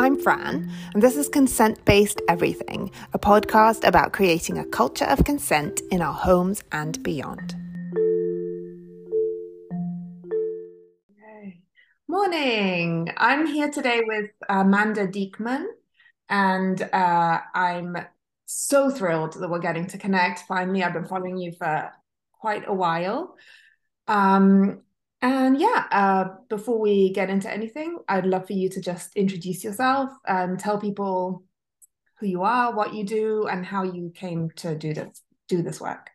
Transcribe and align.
I'm 0.00 0.18
Fran, 0.18 0.72
and 0.94 1.02
this 1.02 1.14
is 1.14 1.28
Consent 1.28 1.84
Based 1.84 2.22
Everything, 2.26 2.90
a 3.12 3.18
podcast 3.18 3.86
about 3.86 4.14
creating 4.14 4.56
a 4.56 4.64
culture 4.64 5.04
of 5.04 5.26
consent 5.26 5.82
in 5.90 6.00
our 6.00 6.14
homes 6.14 6.64
and 6.72 7.02
beyond. 7.02 7.54
Morning! 12.08 13.10
I'm 13.18 13.46
here 13.46 13.70
today 13.70 14.00
with 14.02 14.30
Amanda 14.48 15.06
Diekman, 15.06 15.66
and 16.30 16.80
uh, 16.80 17.40
I'm 17.54 17.94
so 18.46 18.88
thrilled 18.88 19.34
that 19.34 19.50
we're 19.50 19.58
getting 19.58 19.86
to 19.88 19.98
connect 19.98 20.46
finally. 20.48 20.82
I've 20.82 20.94
been 20.94 21.04
following 21.04 21.36
you 21.36 21.52
for 21.52 21.92
quite 22.32 22.66
a 22.66 22.72
while. 22.72 23.36
Um, 24.08 24.80
and 25.22 25.60
yeah, 25.60 25.86
uh, 25.90 26.24
before 26.48 26.80
we 26.80 27.12
get 27.12 27.28
into 27.28 27.50
anything, 27.50 27.98
I'd 28.08 28.26
love 28.26 28.46
for 28.46 28.54
you 28.54 28.68
to 28.70 28.80
just 28.80 29.14
introduce 29.16 29.62
yourself 29.62 30.10
and 30.26 30.58
tell 30.58 30.78
people 30.78 31.44
who 32.18 32.26
you 32.26 32.42
are, 32.42 32.74
what 32.74 32.94
you 32.94 33.04
do, 33.04 33.46
and 33.46 33.64
how 33.64 33.82
you 33.82 34.12
came 34.14 34.50
to 34.56 34.74
do 34.74 34.94
this 34.94 35.22
do 35.48 35.62
this 35.62 35.80
work. 35.80 36.10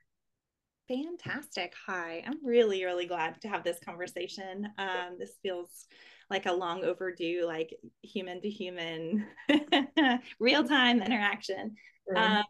Fantastic. 0.88 1.74
Hi, 1.88 2.24
I'm 2.26 2.44
really, 2.44 2.86
really 2.86 3.06
glad 3.06 3.42
to 3.42 3.48
have 3.48 3.64
this 3.64 3.80
conversation. 3.84 4.70
Um, 4.78 5.18
this 5.20 5.34
feels 5.44 5.88
like 6.30 6.46
a 6.46 6.54
long 6.54 6.84
overdue, 6.84 7.44
like 7.46 7.76
human 8.02 8.42
to 8.42 8.50
human, 8.50 9.26
real 10.40 10.64
time 10.64 11.02
interaction. 11.02 11.76
Um, 12.16 12.44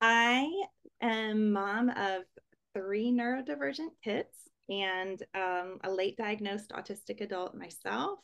I 0.00 0.50
am 1.00 1.52
mom 1.52 1.90
of 1.90 2.22
three 2.74 3.12
neurodivergent 3.12 3.90
kids 4.02 4.41
and 4.68 5.22
um, 5.34 5.78
a 5.84 5.90
late 5.90 6.16
diagnosed 6.16 6.70
autistic 6.70 7.20
adult 7.20 7.54
myself. 7.54 8.18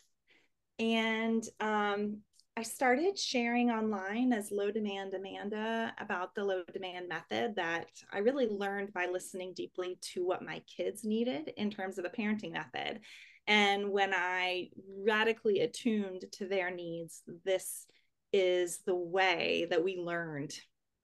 And 0.78 1.42
um, 1.60 2.18
I 2.56 2.62
started 2.62 3.18
sharing 3.18 3.70
online 3.70 4.32
as 4.32 4.50
low 4.50 4.70
demand 4.70 5.14
Amanda 5.14 5.94
about 5.98 6.34
the 6.34 6.44
low 6.44 6.62
demand 6.72 7.08
method 7.08 7.54
that 7.56 7.86
I 8.12 8.18
really 8.18 8.48
learned 8.48 8.92
by 8.92 9.06
listening 9.06 9.52
deeply 9.54 9.98
to 10.12 10.24
what 10.24 10.44
my 10.44 10.62
kids 10.76 11.04
needed 11.04 11.52
in 11.56 11.70
terms 11.70 11.98
of 11.98 12.04
a 12.04 12.08
parenting 12.08 12.52
method. 12.52 13.00
And 13.46 13.90
when 13.90 14.12
I 14.12 14.70
radically 15.06 15.60
attuned 15.60 16.24
to 16.32 16.46
their 16.46 16.70
needs, 16.70 17.22
this 17.44 17.86
is 18.32 18.80
the 18.84 18.96
way 18.96 19.66
that 19.70 19.82
we 19.82 19.96
learned 19.96 20.52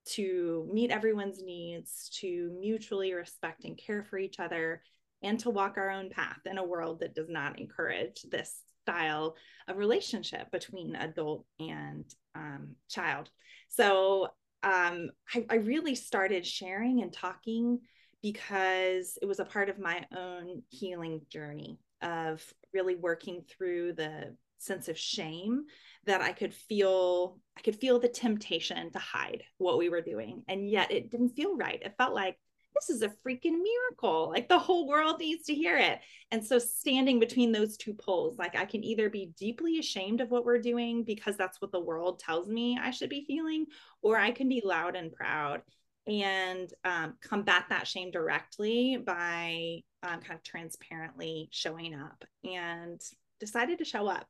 to 0.07 0.69
meet 0.73 0.91
everyone's 0.91 1.43
needs, 1.43 2.11
to 2.21 2.55
mutually 2.61 3.15
respect 3.15 3.65
and 3.65 3.79
care 3.79 4.03
for 4.03 4.19
each 4.19 4.41
other, 4.41 4.83
and 5.25 5.41
to 5.41 5.51
walk 5.51 5.77
our 5.77 5.91
own 5.91 6.11
path 6.11 6.41
in 6.47 6.59
a 6.59 6.65
world 6.65 7.01
that 7.01 7.15
does 7.15 7.29
not 7.29 7.59
encourage 7.59 8.23
this 8.31 8.61
style 8.83 9.35
of 9.67 9.79
relationship 9.79 10.51
between 10.53 10.95
adult 10.95 11.47
and 11.59 12.05
um, 12.35 12.77
child. 12.89 13.31
So 13.69 14.29
um, 14.63 15.11
I, 15.35 15.47
I 15.49 15.55
really 15.57 15.95
started 15.95 16.47
sharing 16.47 17.03
and 17.03 17.13
talking 17.13 17.81
because 18.23 19.19
it 19.21 19.27
was 19.27 19.41
a 19.41 19.45
part 19.45 19.69
of 19.69 19.79
my 19.79 20.05
own 20.17 20.63
healing 20.69 21.21
journey 21.31 21.79
of 22.03 22.43
really 22.73 22.95
working 22.95 23.43
through 23.49 23.95
the 23.95 24.37
sense 24.59 24.89
of 24.89 24.99
shame 24.99 25.65
that 26.07 26.23
I 26.23 26.33
could 26.33 26.55
feel 26.55 27.39
I 27.57 27.61
could 27.61 27.77
feel 27.77 27.99
the 27.99 28.09
temptation 28.09 28.91
to 28.93 28.99
hide 28.99 29.43
what 29.59 29.77
we 29.77 29.91
were 29.91 30.01
doing 30.01 30.43
and 30.49 30.69
yet 30.71 30.91
it 30.91 31.11
didn't 31.11 31.37
feel 31.37 31.57
right. 31.57 31.83
It 31.85 31.95
felt 31.99 32.15
like 32.15 32.39
this 32.75 32.91
is 32.91 33.03
a 33.03 33.09
freaking 33.09 33.59
miracle. 33.63 34.31
Like 34.31 34.49
the 34.49 34.59
whole 34.59 34.89
world 34.89 35.19
needs 35.19 35.45
to 35.47 35.55
hear 35.55 35.77
it. 35.79 36.01
And 36.31 36.45
so 36.45 36.59
standing 36.59 37.21
between 37.21 37.53
those 37.53 37.77
two 37.77 37.95
poles, 37.95 38.39
like 38.39 38.57
I 38.57 38.65
can 38.65 38.83
either 38.85 39.09
be 39.09 39.33
deeply 39.39 39.79
ashamed 39.79 40.21
of 40.21 40.31
what 40.31 40.45
we're 40.45 40.59
doing 40.59 41.05
because 41.05 41.37
that's 41.37 41.61
what 41.61 41.73
the 41.73 41.81
world 41.81 42.19
tells 42.19 42.49
me 42.49 42.79
I 42.81 42.91
should 42.91 43.11
be 43.11 43.25
feeling, 43.27 43.67
or 44.03 44.19
I 44.19 44.31
can 44.31 44.49
be 44.49 44.63
loud 44.65 44.97
and 44.97 45.13
proud 45.13 45.63
and 46.07 46.71
um, 46.85 47.15
combat 47.23 47.65
that 47.71 47.87
shame 47.87 48.11
directly 48.11 48.99
by 48.99 49.81
um, 50.03 50.21
kind 50.21 50.35
of 50.35 50.43
transparently 50.43 51.49
showing 51.51 51.95
up 51.95 52.25
and 52.45 53.01
decided 53.41 53.79
to 53.79 53.85
show 53.85 54.07
up. 54.07 54.27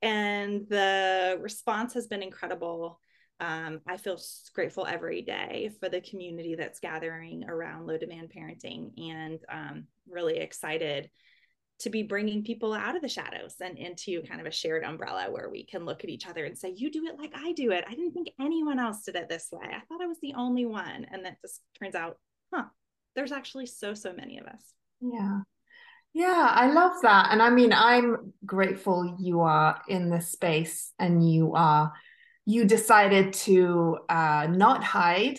And 0.00 0.66
the 0.68 1.38
response 1.40 1.94
has 1.94 2.06
been 2.06 2.22
incredible 2.22 2.98
um, 3.42 3.80
I 3.88 3.96
feel 3.96 4.20
grateful 4.54 4.86
every 4.86 5.20
day 5.20 5.72
for 5.80 5.88
the 5.88 6.00
community 6.00 6.54
that's 6.54 6.78
gathering 6.78 7.44
around 7.48 7.88
low 7.88 7.98
demand 7.98 8.30
parenting 8.34 8.92
and 9.10 9.40
um, 9.50 9.86
really 10.08 10.38
excited 10.38 11.10
to 11.80 11.90
be 11.90 12.04
bringing 12.04 12.44
people 12.44 12.72
out 12.72 12.94
of 12.94 13.02
the 13.02 13.08
shadows 13.08 13.56
and 13.60 13.76
into 13.76 14.22
kind 14.22 14.40
of 14.40 14.46
a 14.46 14.52
shared 14.52 14.84
umbrella 14.84 15.26
where 15.28 15.50
we 15.50 15.66
can 15.66 15.84
look 15.84 16.04
at 16.04 16.10
each 16.10 16.28
other 16.28 16.44
and 16.44 16.56
say, 16.56 16.72
You 16.76 16.88
do 16.88 17.04
it 17.06 17.18
like 17.18 17.32
I 17.34 17.50
do 17.52 17.72
it. 17.72 17.84
I 17.88 17.90
didn't 17.90 18.12
think 18.12 18.30
anyone 18.40 18.78
else 18.78 19.02
did 19.02 19.16
it 19.16 19.28
this 19.28 19.48
way. 19.50 19.66
I 19.66 19.80
thought 19.88 20.00
I 20.00 20.06
was 20.06 20.20
the 20.22 20.34
only 20.34 20.64
one. 20.64 21.04
And 21.10 21.24
that 21.24 21.40
just 21.42 21.60
turns 21.80 21.96
out, 21.96 22.18
huh, 22.54 22.66
there's 23.16 23.32
actually 23.32 23.66
so, 23.66 23.94
so 23.94 24.12
many 24.12 24.38
of 24.38 24.46
us. 24.46 24.62
Yeah. 25.00 25.40
Yeah, 26.14 26.46
I 26.48 26.70
love 26.70 26.92
that. 27.02 27.30
And 27.32 27.42
I 27.42 27.50
mean, 27.50 27.72
I'm 27.72 28.34
grateful 28.46 29.16
you 29.18 29.40
are 29.40 29.80
in 29.88 30.10
this 30.10 30.30
space 30.30 30.92
and 31.00 31.28
you 31.28 31.54
are 31.54 31.92
you 32.44 32.64
decided 32.64 33.32
to 33.32 33.98
uh, 34.08 34.46
not 34.50 34.82
hide 34.82 35.38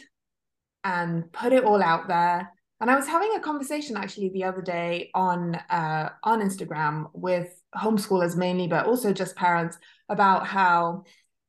and 0.83 1.31
put 1.31 1.53
it 1.53 1.63
all 1.63 1.81
out 1.81 2.07
there. 2.07 2.51
And 2.79 2.91
I 2.91 2.95
was 2.95 3.07
having 3.07 3.33
a 3.35 3.39
conversation 3.39 3.95
actually 3.95 4.29
the 4.29 4.43
other 4.43 4.61
day 4.61 5.09
on 5.13 5.55
uh, 5.55 6.09
on 6.23 6.41
Instagram 6.41 7.09
with 7.13 7.49
homeschoolers 7.75 8.35
mainly, 8.35 8.67
but 8.67 8.85
also 8.85 9.13
just 9.13 9.35
parents 9.35 9.77
about 10.09 10.45
how 10.45 11.03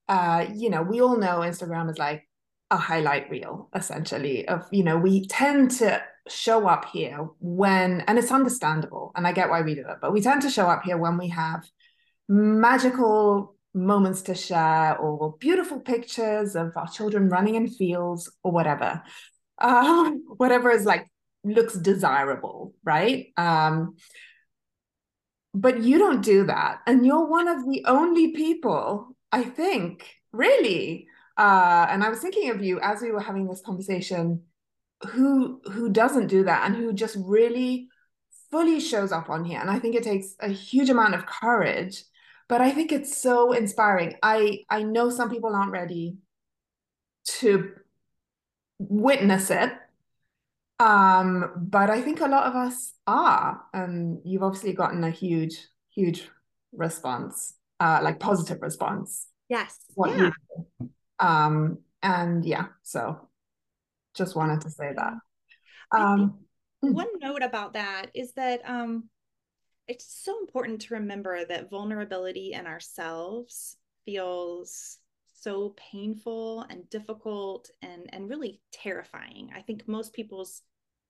uh, 0.08 0.46
you 0.54 0.70
know 0.70 0.82
we 0.82 1.00
all 1.00 1.16
know 1.16 1.40
Instagram 1.40 1.90
is 1.90 1.98
like 1.98 2.28
a 2.70 2.76
highlight 2.76 3.30
reel 3.30 3.68
essentially 3.74 4.46
of 4.48 4.66
you 4.70 4.84
know 4.84 4.96
we 4.96 5.26
tend 5.26 5.70
to 5.70 6.02
show 6.28 6.66
up 6.66 6.86
here 6.86 7.28
when 7.40 8.00
and 8.02 8.18
it's 8.18 8.30
understandable 8.30 9.12
and 9.14 9.26
I 9.26 9.32
get 9.32 9.50
why 9.50 9.62
we 9.62 9.74
do 9.74 9.82
it, 9.82 9.96
but 10.00 10.12
we 10.12 10.20
tend 10.20 10.42
to 10.42 10.50
show 10.50 10.68
up 10.68 10.84
here 10.84 10.96
when 10.96 11.18
we 11.18 11.28
have 11.28 11.64
magical 12.28 13.53
moments 13.74 14.22
to 14.22 14.34
share 14.34 14.96
or 14.98 15.36
beautiful 15.38 15.80
pictures 15.80 16.54
of 16.54 16.72
our 16.76 16.88
children 16.88 17.28
running 17.28 17.56
in 17.56 17.68
fields 17.68 18.30
or 18.42 18.52
whatever. 18.52 19.02
Uh, 19.58 20.10
whatever 20.36 20.70
is 20.70 20.84
like 20.84 21.06
looks 21.44 21.74
desirable 21.74 22.74
right? 22.84 23.26
Um, 23.36 23.96
but 25.54 25.82
you 25.82 25.98
don't 25.98 26.22
do 26.22 26.44
that 26.44 26.80
and 26.86 27.06
you're 27.06 27.26
one 27.26 27.48
of 27.48 27.64
the 27.64 27.84
only 27.86 28.32
people 28.32 29.16
i 29.32 29.42
think 29.42 30.10
really 30.32 31.06
uh, 31.38 31.86
and 31.88 32.02
i 32.02 32.08
was 32.08 32.18
thinking 32.18 32.50
of 32.50 32.62
you 32.62 32.80
as 32.80 33.00
we 33.00 33.12
were 33.12 33.20
having 33.20 33.46
this 33.46 33.62
conversation 33.64 34.42
who 35.08 35.60
who 35.72 35.88
doesn't 35.88 36.26
do 36.26 36.44
that 36.44 36.66
and 36.66 36.76
who 36.76 36.92
just 36.92 37.16
really 37.24 37.88
fully 38.50 38.80
shows 38.80 39.12
up 39.12 39.30
on 39.30 39.44
here 39.44 39.60
and 39.60 39.70
i 39.70 39.78
think 39.78 39.94
it 39.94 40.02
takes 40.02 40.34
a 40.40 40.48
huge 40.48 40.90
amount 40.90 41.14
of 41.14 41.26
courage 41.26 42.04
but 42.48 42.60
I 42.60 42.70
think 42.70 42.92
it's 42.92 43.16
so 43.16 43.52
inspiring. 43.52 44.14
I 44.22 44.64
I 44.70 44.82
know 44.82 45.10
some 45.10 45.30
people 45.30 45.54
aren't 45.54 45.72
ready 45.72 46.16
to 47.40 47.70
witness 48.78 49.50
it. 49.50 49.72
Um, 50.78 51.52
but 51.56 51.90
I 51.90 52.02
think 52.02 52.20
a 52.20 52.28
lot 52.28 52.46
of 52.46 52.54
us 52.54 52.92
are. 53.06 53.62
And 53.72 54.20
you've 54.24 54.42
obviously 54.42 54.72
gotten 54.72 55.04
a 55.04 55.10
huge, 55.10 55.56
huge 55.94 56.28
response, 56.72 57.54
uh, 57.80 58.00
like 58.02 58.20
positive 58.20 58.60
response. 58.60 59.28
Yes. 59.48 59.78
What 59.94 60.16
yeah. 60.16 60.30
Um, 61.20 61.78
and 62.02 62.44
yeah, 62.44 62.66
so 62.82 63.28
just 64.14 64.36
wanted 64.36 64.60
to 64.62 64.70
say 64.70 64.92
that. 64.94 65.14
Um, 65.92 66.40
hmm. 66.82 66.92
one 66.92 67.06
note 67.20 67.42
about 67.42 67.74
that 67.74 68.06
is 68.14 68.32
that 68.32 68.68
um, 68.68 69.08
it's 69.86 70.22
so 70.24 70.38
important 70.40 70.80
to 70.82 70.94
remember 70.94 71.44
that 71.44 71.70
vulnerability 71.70 72.52
in 72.52 72.66
ourselves 72.66 73.76
feels 74.04 74.98
so 75.32 75.74
painful 75.76 76.64
and 76.70 76.88
difficult 76.88 77.70
and 77.82 78.06
and 78.10 78.30
really 78.30 78.60
terrifying. 78.72 79.50
I 79.54 79.60
think 79.60 79.86
most 79.86 80.12
people's 80.12 80.62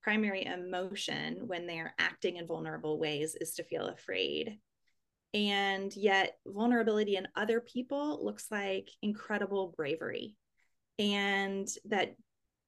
primary 0.02 0.44
emotion 0.44 1.46
when 1.46 1.66
they're 1.66 1.94
acting 1.98 2.36
in 2.36 2.46
vulnerable 2.46 2.98
ways 2.98 3.36
is 3.40 3.54
to 3.54 3.64
feel 3.64 3.86
afraid. 3.86 4.58
And 5.32 5.94
yet 5.96 6.36
vulnerability 6.46 7.16
in 7.16 7.26
other 7.36 7.60
people 7.60 8.24
looks 8.24 8.46
like 8.50 8.90
incredible 9.02 9.72
bravery. 9.76 10.36
And 10.98 11.68
that 11.86 12.16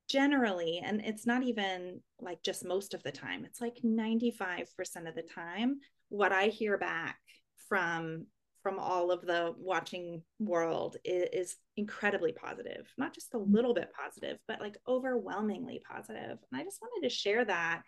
generally 0.08 0.80
and 0.84 1.00
it's 1.04 1.26
not 1.26 1.42
even 1.42 2.00
like 2.20 2.40
just 2.42 2.64
most 2.64 2.94
of 2.94 3.02
the 3.02 3.10
time 3.10 3.44
it's 3.44 3.60
like 3.60 3.78
95% 3.84 5.08
of 5.08 5.16
the 5.16 5.22
time 5.22 5.80
what 6.08 6.32
I 6.32 6.46
hear 6.46 6.78
back 6.78 7.18
from 7.68 8.26
from 8.62 8.78
all 8.80 9.12
of 9.12 9.24
the 9.24 9.54
watching 9.58 10.22
world 10.40 10.96
is, 11.04 11.28
is, 11.32 11.56
incredibly 11.76 12.32
positive 12.32 12.90
not 12.96 13.14
just 13.14 13.34
a 13.34 13.38
little 13.38 13.74
bit 13.74 13.90
positive 13.94 14.38
but 14.48 14.62
like 14.62 14.78
overwhelmingly 14.88 15.78
positive 15.86 16.38
and 16.50 16.58
i 16.58 16.64
just 16.64 16.80
wanted 16.80 17.06
to 17.06 17.14
share 17.14 17.44
that 17.44 17.82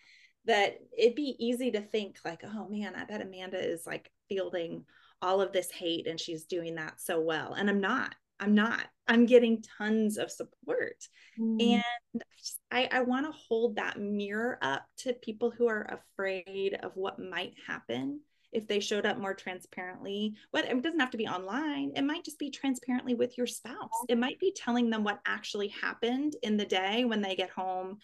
that 0.44 0.74
it'd 0.96 1.14
be 1.14 1.34
easy 1.38 1.70
to 1.70 1.80
think 1.80 2.18
like 2.22 2.42
oh 2.44 2.68
man 2.68 2.94
i 2.94 3.04
bet 3.06 3.22
amanda 3.22 3.58
is 3.58 3.86
like 3.86 4.10
fielding 4.28 4.84
all 5.20 5.40
of 5.40 5.52
this 5.52 5.70
hate 5.70 6.06
and 6.06 6.20
she's 6.20 6.44
doing 6.44 6.76
that 6.76 7.00
so 7.00 7.20
well. 7.20 7.54
And 7.54 7.68
I'm 7.68 7.80
not. 7.80 8.14
I'm 8.40 8.54
not. 8.54 8.86
I'm 9.06 9.26
getting 9.26 9.62
tons 9.78 10.16
of 10.16 10.30
support. 10.30 10.96
Mm. 11.38 11.82
And 12.14 12.22
I, 12.70 12.88
I 12.92 13.00
want 13.02 13.26
to 13.26 13.38
hold 13.48 13.76
that 13.76 13.98
mirror 13.98 14.58
up 14.62 14.84
to 14.98 15.12
people 15.14 15.50
who 15.50 15.66
are 15.66 15.98
afraid 16.14 16.78
of 16.82 16.92
what 16.94 17.18
might 17.18 17.54
happen 17.66 18.20
if 18.52 18.66
they 18.66 18.80
showed 18.80 19.06
up 19.06 19.18
more 19.18 19.34
transparently. 19.34 20.34
But 20.52 20.66
it 20.66 20.82
doesn't 20.82 21.00
have 21.00 21.10
to 21.10 21.18
be 21.18 21.26
online. 21.26 21.92
It 21.96 22.02
might 22.02 22.24
just 22.24 22.38
be 22.38 22.50
transparently 22.50 23.14
with 23.14 23.36
your 23.36 23.46
spouse. 23.46 23.90
It 24.08 24.18
might 24.18 24.38
be 24.38 24.52
telling 24.52 24.90
them 24.90 25.04
what 25.04 25.20
actually 25.26 25.68
happened 25.68 26.34
in 26.42 26.56
the 26.56 26.64
day 26.64 27.04
when 27.04 27.20
they 27.20 27.34
get 27.34 27.50
home 27.50 27.98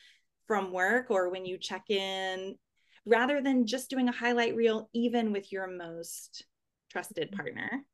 from 0.46 0.72
work 0.72 1.10
or 1.10 1.30
when 1.30 1.46
you 1.46 1.56
check 1.56 1.88
in, 1.88 2.56
rather 3.06 3.40
than 3.40 3.66
just 3.66 3.88
doing 3.88 4.08
a 4.08 4.12
highlight 4.12 4.54
reel, 4.54 4.90
even 4.92 5.32
with 5.32 5.50
your 5.52 5.66
most 5.66 6.44
trusted 6.90 7.32
partner. 7.32 7.84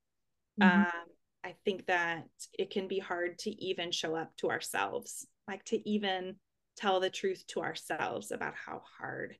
Mm-hmm. 0.60 0.80
Um, 0.80 1.06
I 1.44 1.54
think 1.64 1.86
that 1.86 2.24
it 2.58 2.70
can 2.70 2.86
be 2.86 2.98
hard 2.98 3.38
to 3.40 3.50
even 3.64 3.90
show 3.92 4.14
up 4.14 4.36
to 4.38 4.50
ourselves, 4.50 5.26
like 5.48 5.64
to 5.66 5.88
even 5.88 6.36
tell 6.76 7.00
the 7.00 7.10
truth 7.10 7.44
to 7.48 7.60
ourselves 7.60 8.30
about 8.30 8.54
how 8.54 8.82
hard 8.98 9.36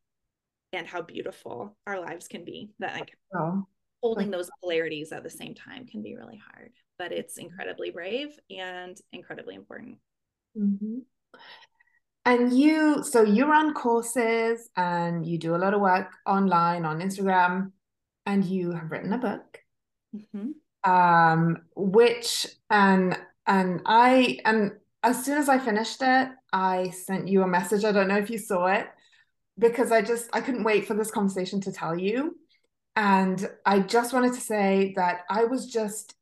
and 0.73 0.87
how 0.87 1.02
beautiful 1.02 1.76
our 1.87 2.00
lives 2.00 2.29
can 2.29 2.44
be. 2.44 2.70
That 2.79 2.94
like 2.94 3.17
oh. 3.35 3.67
holding 4.02 4.31
those 4.31 4.50
polarities 4.62 5.12
at 5.12 5.23
the 5.23 5.31
same 5.31 5.55
time 5.55 5.87
can 5.87 6.02
be 6.02 6.17
really 6.17 6.41
hard, 6.52 6.70
but 6.99 7.12
it's 7.12 7.38
incredibly 7.38 7.91
brave 7.91 8.38
and 8.50 8.97
incredibly 9.12 9.55
important. 9.55 9.99
Mm-hmm. 10.56 10.99
And 12.25 12.52
you, 12.52 13.02
so 13.02 13.23
you 13.23 13.47
run 13.47 13.75
courses 13.75 14.69
and 14.76 15.26
you 15.26 15.38
do 15.38 15.55
a 15.55 15.58
lot 15.58 15.75
of 15.75 15.81
work 15.81 16.12
online 16.26 16.85
on 16.85 17.00
Instagram, 17.00 17.73
and 18.26 18.44
you 18.44 18.73
have 18.73 18.91
written 18.91 19.12
a 19.12 19.19
book. 19.19 19.61
Mm-hmm 20.14 20.50
um, 20.84 21.62
which 21.74 22.46
and 22.68 23.18
and 23.46 23.82
I 23.86 24.38
and 24.44 24.72
as 25.02 25.24
soon 25.24 25.38
as 25.38 25.48
I 25.48 25.58
finished 25.58 26.02
it, 26.02 26.28
I 26.52 26.90
sent 26.90 27.28
you 27.28 27.42
a 27.42 27.48
message. 27.48 27.84
I 27.84 27.92
don't 27.92 28.08
know 28.08 28.18
if 28.18 28.30
you 28.30 28.38
saw 28.38 28.66
it 28.66 28.86
because 29.58 29.92
I 29.92 30.02
just 30.02 30.28
I 30.32 30.40
couldn't 30.40 30.64
wait 30.64 30.86
for 30.86 30.94
this 30.94 31.10
conversation 31.10 31.60
to 31.62 31.72
tell 31.72 31.98
you. 31.98 32.36
And 32.96 33.48
I 33.64 33.80
just 33.80 34.12
wanted 34.12 34.34
to 34.34 34.40
say 34.40 34.92
that 34.96 35.20
I 35.30 35.44
was 35.44 35.66
just 35.66 36.14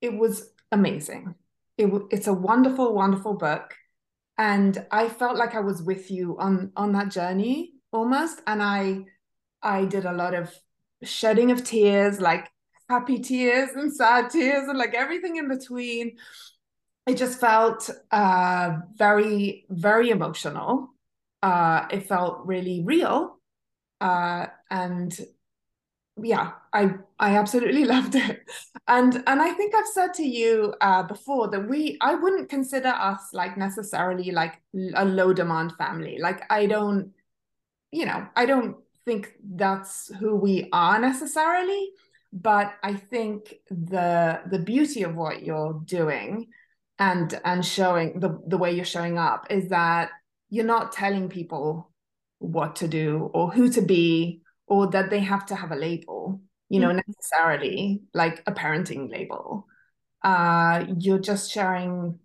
it 0.00 0.12
was 0.12 0.50
amazing. 0.72 1.34
It, 1.76 1.90
it's 2.10 2.26
a 2.26 2.32
wonderful, 2.32 2.94
wonderful 2.94 3.34
book, 3.34 3.74
and 4.38 4.86
I 4.90 5.08
felt 5.08 5.36
like 5.36 5.54
I 5.54 5.60
was 5.60 5.82
with 5.82 6.10
you 6.10 6.36
on 6.38 6.72
on 6.76 6.92
that 6.92 7.10
journey 7.10 7.74
almost. 7.92 8.40
And 8.46 8.62
I 8.62 9.04
I 9.62 9.84
did 9.84 10.04
a 10.04 10.12
lot 10.12 10.34
of 10.34 10.54
shedding 11.02 11.50
of 11.50 11.64
tears, 11.64 12.20
like 12.20 12.50
happy 12.88 13.18
tears 13.18 13.70
and 13.74 13.94
sad 13.94 14.30
tears 14.30 14.68
and 14.68 14.78
like 14.78 14.94
everything 14.94 15.36
in 15.36 15.48
between. 15.48 16.16
It 17.06 17.16
just 17.16 17.38
felt 17.38 17.90
uh, 18.10 18.78
very, 18.96 19.66
very 19.68 20.10
emotional. 20.10 20.90
Uh, 21.42 21.86
it 21.90 22.06
felt 22.06 22.46
really 22.46 22.82
real. 22.82 23.38
Uh, 24.00 24.46
and 24.70 25.18
yeah, 26.22 26.52
I 26.72 26.94
I 27.18 27.36
absolutely 27.36 27.84
loved 27.94 28.14
it. 28.14 28.44
And 28.86 29.22
and 29.26 29.42
I 29.42 29.52
think 29.52 29.74
I've 29.74 29.86
said 29.86 30.14
to 30.14 30.22
you 30.22 30.74
uh, 30.80 31.02
before 31.02 31.48
that 31.48 31.68
we 31.68 31.98
I 32.00 32.14
wouldn't 32.14 32.48
consider 32.48 32.88
us 32.88 33.30
like 33.32 33.56
necessarily 33.56 34.30
like 34.30 34.60
a 34.94 35.04
low 35.04 35.32
demand 35.32 35.74
family. 35.76 36.18
Like 36.20 36.42
I 36.50 36.66
don't, 36.66 37.12
you 37.90 38.06
know, 38.06 38.26
I 38.36 38.46
don't 38.46 38.76
think 39.04 39.34
that's 39.42 40.12
who 40.14 40.36
we 40.36 40.68
are 40.72 40.98
necessarily 40.98 41.90
but 42.34 42.74
i 42.82 42.92
think 42.92 43.54
the 43.70 44.40
the 44.50 44.58
beauty 44.58 45.04
of 45.04 45.14
what 45.14 45.42
you're 45.42 45.80
doing 45.84 46.48
and 46.98 47.40
and 47.44 47.64
showing 47.64 48.18
the 48.18 48.38
the 48.48 48.58
way 48.58 48.72
you're 48.72 48.84
showing 48.84 49.16
up 49.18 49.46
is 49.50 49.68
that 49.68 50.10
you're 50.50 50.64
not 50.64 50.92
telling 50.92 51.28
people 51.28 51.90
what 52.38 52.76
to 52.76 52.88
do 52.88 53.30
or 53.32 53.50
who 53.50 53.68
to 53.68 53.80
be 53.80 54.40
or 54.66 54.88
that 54.88 55.10
they 55.10 55.20
have 55.20 55.46
to 55.46 55.54
have 55.54 55.70
a 55.70 55.76
label 55.76 56.40
you 56.68 56.80
know 56.80 56.88
mm-hmm. 56.88 57.00
necessarily 57.06 58.02
like 58.12 58.42
a 58.46 58.52
parenting 58.52 59.10
label 59.10 59.66
uh 60.24 60.84
you're 60.98 61.18
just 61.18 61.50
sharing 61.50 62.18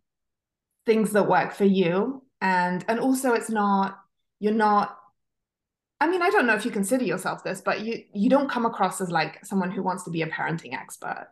things 0.85 1.11
that 1.11 1.27
work 1.27 1.53
for 1.53 1.65
you 1.65 2.23
and 2.41 2.83
and 2.87 2.99
also 2.99 3.33
it's 3.33 3.49
not 3.49 3.99
you're 4.39 4.53
not 4.53 4.98
I 6.01 6.07
mean, 6.07 6.21
I 6.21 6.29
don't 6.29 6.47
know 6.47 6.55
if 6.55 6.63
you 6.63 6.71
consider 6.71 7.03
yourself 7.03 7.43
this, 7.43 7.61
but 7.61 7.81
you 7.81 8.03
you 8.13 8.29
don't 8.29 8.49
come 8.49 8.65
across 8.65 9.01
as 9.01 9.09
like 9.09 9.43
someone 9.45 9.71
who 9.71 9.83
wants 9.83 10.03
to 10.03 10.09
be 10.09 10.21
a 10.21 10.27
parenting 10.27 10.73
expert. 10.73 11.27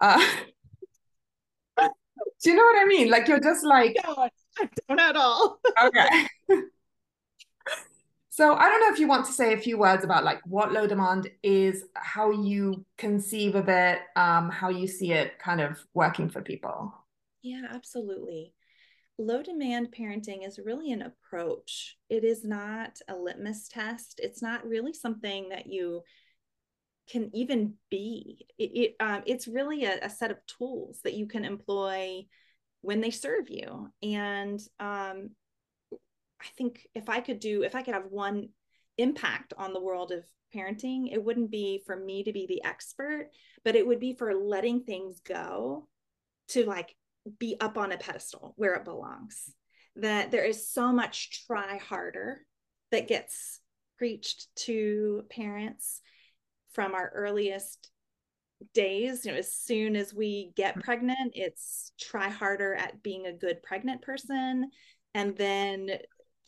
Uh, 0.00 0.18
do 1.78 2.50
you 2.50 2.56
know 2.56 2.64
what 2.64 2.82
I 2.82 2.84
mean? 2.86 3.10
Like 3.10 3.28
you're 3.28 3.40
just 3.40 3.64
like 3.64 3.96
no, 4.04 4.14
I 4.16 4.30
don't 4.88 5.00
at 5.00 5.16
all. 5.16 5.60
okay. 5.84 6.26
so 8.30 8.54
I 8.54 8.68
don't 8.68 8.80
know 8.80 8.92
if 8.92 8.98
you 8.98 9.06
want 9.06 9.26
to 9.26 9.32
say 9.32 9.54
a 9.54 9.58
few 9.58 9.78
words 9.78 10.02
about 10.02 10.24
like 10.24 10.40
what 10.46 10.72
low 10.72 10.88
demand 10.88 11.30
is, 11.44 11.84
how 11.94 12.32
you 12.32 12.84
conceive 12.98 13.54
of 13.54 13.68
it, 13.68 14.00
um, 14.16 14.50
how 14.50 14.68
you 14.68 14.88
see 14.88 15.12
it 15.12 15.38
kind 15.38 15.60
of 15.60 15.78
working 15.94 16.28
for 16.28 16.42
people. 16.42 16.92
Yeah, 17.42 17.62
absolutely 17.70 18.53
low 19.18 19.42
demand 19.42 19.94
parenting 19.96 20.46
is 20.46 20.58
really 20.58 20.90
an 20.92 21.02
approach. 21.02 21.96
It 22.08 22.24
is 22.24 22.44
not 22.44 22.98
a 23.08 23.14
litmus 23.14 23.68
test. 23.68 24.20
It's 24.22 24.42
not 24.42 24.66
really 24.66 24.92
something 24.92 25.50
that 25.50 25.66
you 25.66 26.02
can 27.08 27.30
even 27.34 27.74
be. 27.90 28.46
It, 28.58 28.70
it 28.74 28.96
um, 29.00 29.22
it's 29.26 29.46
really 29.46 29.84
a, 29.84 29.98
a, 30.02 30.10
set 30.10 30.30
of 30.30 30.38
tools 30.46 31.00
that 31.04 31.14
you 31.14 31.26
can 31.26 31.44
employ 31.44 32.26
when 32.80 33.00
they 33.00 33.10
serve 33.10 33.48
you. 33.48 33.90
And 34.02 34.60
um, 34.80 35.30
I 36.40 36.46
think 36.56 36.86
if 36.94 37.08
I 37.08 37.20
could 37.20 37.40
do, 37.40 37.62
if 37.62 37.74
I 37.74 37.82
could 37.82 37.94
have 37.94 38.06
one 38.10 38.48
impact 38.98 39.54
on 39.56 39.72
the 39.72 39.82
world 39.82 40.12
of 40.12 40.24
parenting, 40.54 41.12
it 41.12 41.22
wouldn't 41.22 41.50
be 41.50 41.82
for 41.86 41.96
me 41.96 42.24
to 42.24 42.32
be 42.32 42.46
the 42.46 42.64
expert, 42.64 43.30
but 43.64 43.76
it 43.76 43.86
would 43.86 44.00
be 44.00 44.14
for 44.14 44.34
letting 44.34 44.82
things 44.82 45.20
go 45.20 45.88
to 46.48 46.64
like 46.64 46.94
be 47.38 47.56
up 47.60 47.78
on 47.78 47.92
a 47.92 47.98
pedestal 47.98 48.54
where 48.56 48.74
it 48.74 48.84
belongs. 48.84 49.50
That 49.96 50.30
there 50.30 50.44
is 50.44 50.68
so 50.68 50.92
much 50.92 51.46
try 51.46 51.78
harder 51.78 52.40
that 52.90 53.08
gets 53.08 53.60
preached 53.96 54.48
to 54.56 55.22
parents 55.30 56.00
from 56.72 56.94
our 56.94 57.10
earliest 57.14 57.90
days. 58.72 59.24
You 59.24 59.32
know, 59.32 59.38
as 59.38 59.52
soon 59.52 59.94
as 59.94 60.12
we 60.12 60.52
get 60.56 60.72
mm-hmm. 60.72 60.80
pregnant, 60.80 61.32
it's 61.34 61.92
try 62.00 62.28
harder 62.28 62.74
at 62.74 63.02
being 63.02 63.26
a 63.26 63.32
good 63.32 63.62
pregnant 63.62 64.02
person. 64.02 64.70
And 65.14 65.36
then 65.36 65.90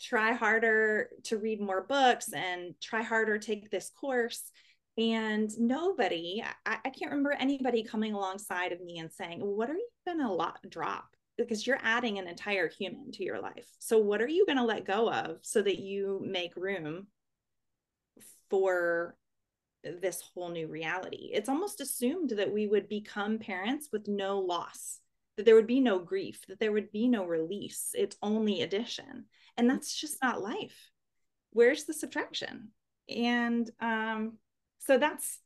try 0.01 0.33
harder 0.33 1.09
to 1.25 1.39
read 1.39 1.61
more 1.61 1.83
books 1.83 2.33
and 2.33 2.75
try 2.83 3.03
harder 3.03 3.39
take 3.39 3.71
this 3.71 3.91
course 3.91 4.51
and 4.99 5.51
nobody 5.59 6.43
I, 6.65 6.79
I, 6.85 6.91
can't 6.91 7.11
remember 7.11 7.33
anybody 7.33 7.83
coming 7.83 8.15
alongside 8.15 8.73
of 8.73 8.81
me 8.81 8.99
and 8.99 9.13
saying 9.13 9.41
what 9.41 9.69
are 9.69 9.75
you 9.75 9.89
going 10.07 10.21
to 10.21 10.33
lot 10.33 10.59
drop? 10.69 11.09
Because 11.37 11.67
you're 11.67 11.81
adding 11.83 12.19
an 12.19 12.27
entire 12.27 12.69
human 12.69 13.13
to 13.13 13.25
your 13.25 13.41
life. 13.41 13.69
So 13.79 13.99
what 13.99 14.23
are 14.23 14.29
you 14.29 14.47
going 14.47 14.57
to 14.57 14.65
let 14.65 14.87
go 14.87 15.13
of 15.13 15.39
so 15.43 15.61
that 15.61 15.79
you 15.79 16.23
make 16.25 16.57
room 16.57 17.09
for 18.49 19.17
this 19.83 20.23
whole 20.23 20.49
new 20.49 20.67
reality? 20.67 21.31
It's 21.33 21.51
almost 21.51 21.83
assumed 21.83 22.31
that 22.31 22.53
we 22.53 22.67
would 22.67 22.89
become 22.89 23.39
parents 23.39 23.91
with 23.93 24.09
no 24.09 24.39
loss 24.39 25.01
that 25.37 25.45
there 25.45 25.55
would 25.55 25.67
be 25.67 25.81
no 25.81 25.99
grief 25.99 26.45
that 26.49 26.59
there 26.59 26.73
would 26.73 26.91
be 26.91 27.09
no 27.09 27.25
release. 27.27 27.91
It's 27.95 28.17
only 28.23 28.63
addition. 28.63 29.27
And 29.57 29.69
that's 29.69 29.95
just 29.95 30.17
not 30.23 30.43
life. 30.43 30.91
Where's 31.51 31.85
the 31.85 31.95
subtraction? 31.95 32.71
And 33.09 33.71
um 33.81 34.39
so 34.87 34.99
that's 34.99 35.41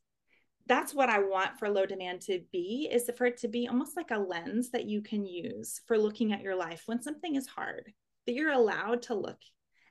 that's 0.67 0.93
what 0.93 1.09
I 1.09 1.19
want 1.19 1.57
for 1.57 1.69
low 1.69 1.85
demand 1.85 2.21
to 2.21 2.41
be 2.51 2.87
is 2.91 3.09
for 3.17 3.25
it 3.25 3.37
to 3.37 3.47
be 3.47 3.67
almost 3.67 3.97
like 3.97 4.11
a 4.11 4.19
lens 4.19 4.69
that 4.71 4.85
you 4.85 5.01
can 5.01 5.25
use 5.25 5.81
for 5.87 5.97
looking 5.97 6.31
at 6.31 6.41
your 6.41 6.55
life 6.55 6.83
when 6.85 7.01
something 7.01 7.35
is 7.35 7.47
hard, 7.47 7.91
that 8.25 8.33
you're 8.33 8.51
allowed 8.51 9.01
to 9.03 9.15
look 9.15 9.39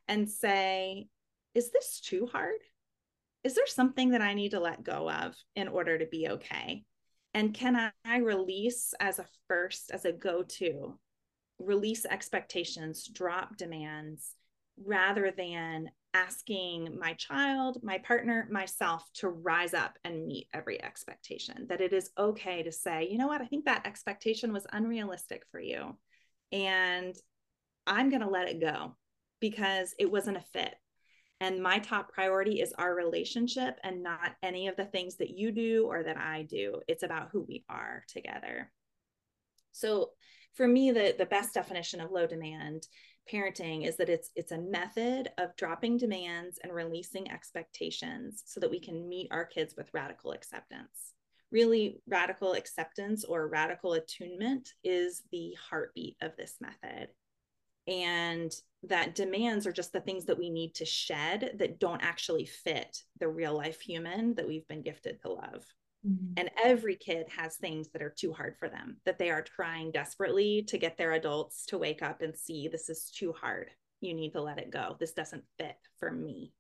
and 0.07 0.31
say, 0.31 1.09
is 1.55 1.73
this 1.73 2.01
too 2.01 2.29
hard? 2.33 2.61
Is 3.43 3.55
there 3.55 3.67
something 3.67 4.11
that 4.11 4.23
I 4.23 4.35
need 4.35 4.53
to 4.53 4.61
let 4.61 4.85
go 4.85 5.11
of 5.11 5.35
in 5.57 5.67
order 5.67 5.99
to 5.99 6.07
be 6.07 6.29
okay? 6.29 6.85
And 7.35 7.53
can 7.53 7.93
I 8.05 8.19
release 8.19 8.95
as 9.01 9.19
a 9.19 9.27
first, 9.49 9.91
as 9.91 10.05
a 10.05 10.13
go 10.13 10.45
to, 10.45 10.99
release 11.59 12.05
expectations, 12.05 13.07
drop 13.07 13.57
demands, 13.57 14.35
rather 14.85 15.33
than 15.37 15.91
asking 16.15 16.99
my 16.99 17.15
child, 17.15 17.79
my 17.83 17.99
partner, 17.99 18.49
myself 18.51 19.09
to 19.15 19.29
rise 19.29 19.75
up 19.75 19.97
and 20.05 20.27
meet 20.27 20.49
every 20.53 20.83
expectation. 20.83 21.67
That 21.69 21.81
it 21.81 21.93
is 21.93 22.11
okay 22.19 22.63
to 22.63 22.73
say, 22.73 23.09
you 23.11 23.19
know 23.19 23.27
what, 23.27 23.41
I 23.41 23.47
think 23.47 23.65
that 23.65 23.87
expectation 23.87 24.53
was 24.53 24.67
unrealistic 24.73 25.45
for 25.51 25.61
you. 25.61 25.97
And 26.53 27.15
I'm 27.87 28.11
going 28.11 28.23
to 28.23 28.29
let 28.29 28.49
it 28.49 28.61
go 28.61 28.97
because 29.41 29.95
it 29.99 30.11
wasn't 30.11 30.37
a 30.37 30.45
fit. 30.53 30.75
And 31.41 31.63
my 31.63 31.79
top 31.79 32.13
priority 32.13 32.61
is 32.61 32.75
our 32.75 32.95
relationship 32.95 33.79
and 33.83 34.03
not 34.03 34.33
any 34.43 34.69
of 34.69 34.77
the 34.77 34.85
things 34.85 35.17
that 35.17 35.31
you 35.31 35.53
do 35.53 35.87
or 35.87 36.03
that 36.03 36.19
I 36.19 36.43
do. 36.43 36.81
It's 36.87 37.03
about 37.03 37.31
who 37.33 37.41
we 37.49 37.65
are 37.69 38.05
together. 38.09 38.71
So 39.73 40.11
for 40.55 40.67
me, 40.67 40.91
the, 40.91 41.15
the 41.17 41.27
best 41.27 41.55
definition 41.55 42.01
of 42.01 42.11
low 42.11 42.27
demand 42.27 42.87
parenting 43.31 43.87
is 43.87 43.97
that 43.97 44.09
it's 44.09 44.31
it's 44.35 44.53
a 44.53 44.59
method 44.59 45.31
of 45.39 45.57
dropping 45.57 45.97
demands 45.97 46.59
and 46.63 46.73
releasing 46.73 47.31
expectations 47.31 48.43
so 48.47 48.61
that 48.61 48.71
we 48.71 48.81
can 48.81 49.09
meet 49.09 49.29
our 49.31 49.45
kids 49.45 49.75
with 49.77 49.93
radical 49.93 50.33
acceptance. 50.33 51.15
Really 51.53 52.01
radical 52.07 52.53
acceptance 52.53 53.25
or 53.25 53.49
radical 53.49 53.95
attunement 53.95 54.71
is 54.85 55.23
the 55.33 55.57
heartbeat 55.71 56.17
of 56.21 56.37
this 56.37 56.57
method. 56.61 57.09
And 57.87 58.53
that 58.85 59.15
demands 59.15 59.67
are 59.67 59.73
just 59.73 59.93
the 59.93 60.01
things 60.01 60.27
that 60.27 60.39
we 60.39 60.49
need 60.49 60.75
to 60.77 60.85
shed 60.85 61.57
that 61.59 61.81
don't 61.81 62.03
actually 62.03 62.47
fit 62.47 63.03
the 63.19 63.29
real 63.29 63.57
life 63.57 63.81
human 63.81 64.35
that 64.35 64.47
we've 64.47 64.69
been 64.69 64.83
gifted 64.83 65.21
to 65.23 65.33
love 65.33 65.65
Mm-hmm. 66.07 66.33
And 66.37 66.51
every 66.63 66.97
kid 66.97 67.27
has 67.37 67.57
things 67.57 67.89
that 67.93 68.03
are 68.03 68.15
too 68.17 68.33
hard 68.33 68.57
for 68.59 68.69
them, 68.69 68.97
that 69.05 69.19
they 69.19 69.31
are 69.31 69.43
trying 69.43 69.91
desperately 69.91 70.65
to 70.69 70.79
get 70.79 70.97
their 70.97 71.13
adults 71.13 71.67
to 71.67 71.79
wake 71.79 72.03
up 72.03 72.23
and 72.23 72.37
see 72.37 72.69
this 72.69 72.89
is 72.89 73.11
too 73.11 73.33
hard. 73.33 73.71
You 74.01 74.15
need 74.15 74.33
to 74.33 74.43
let 74.43 74.59
it 74.59 74.71
go. 74.71 74.97
This 74.99 75.13
doesn't 75.13 75.45
fit 75.59 75.77
for 75.99 76.11
me. 76.11 76.53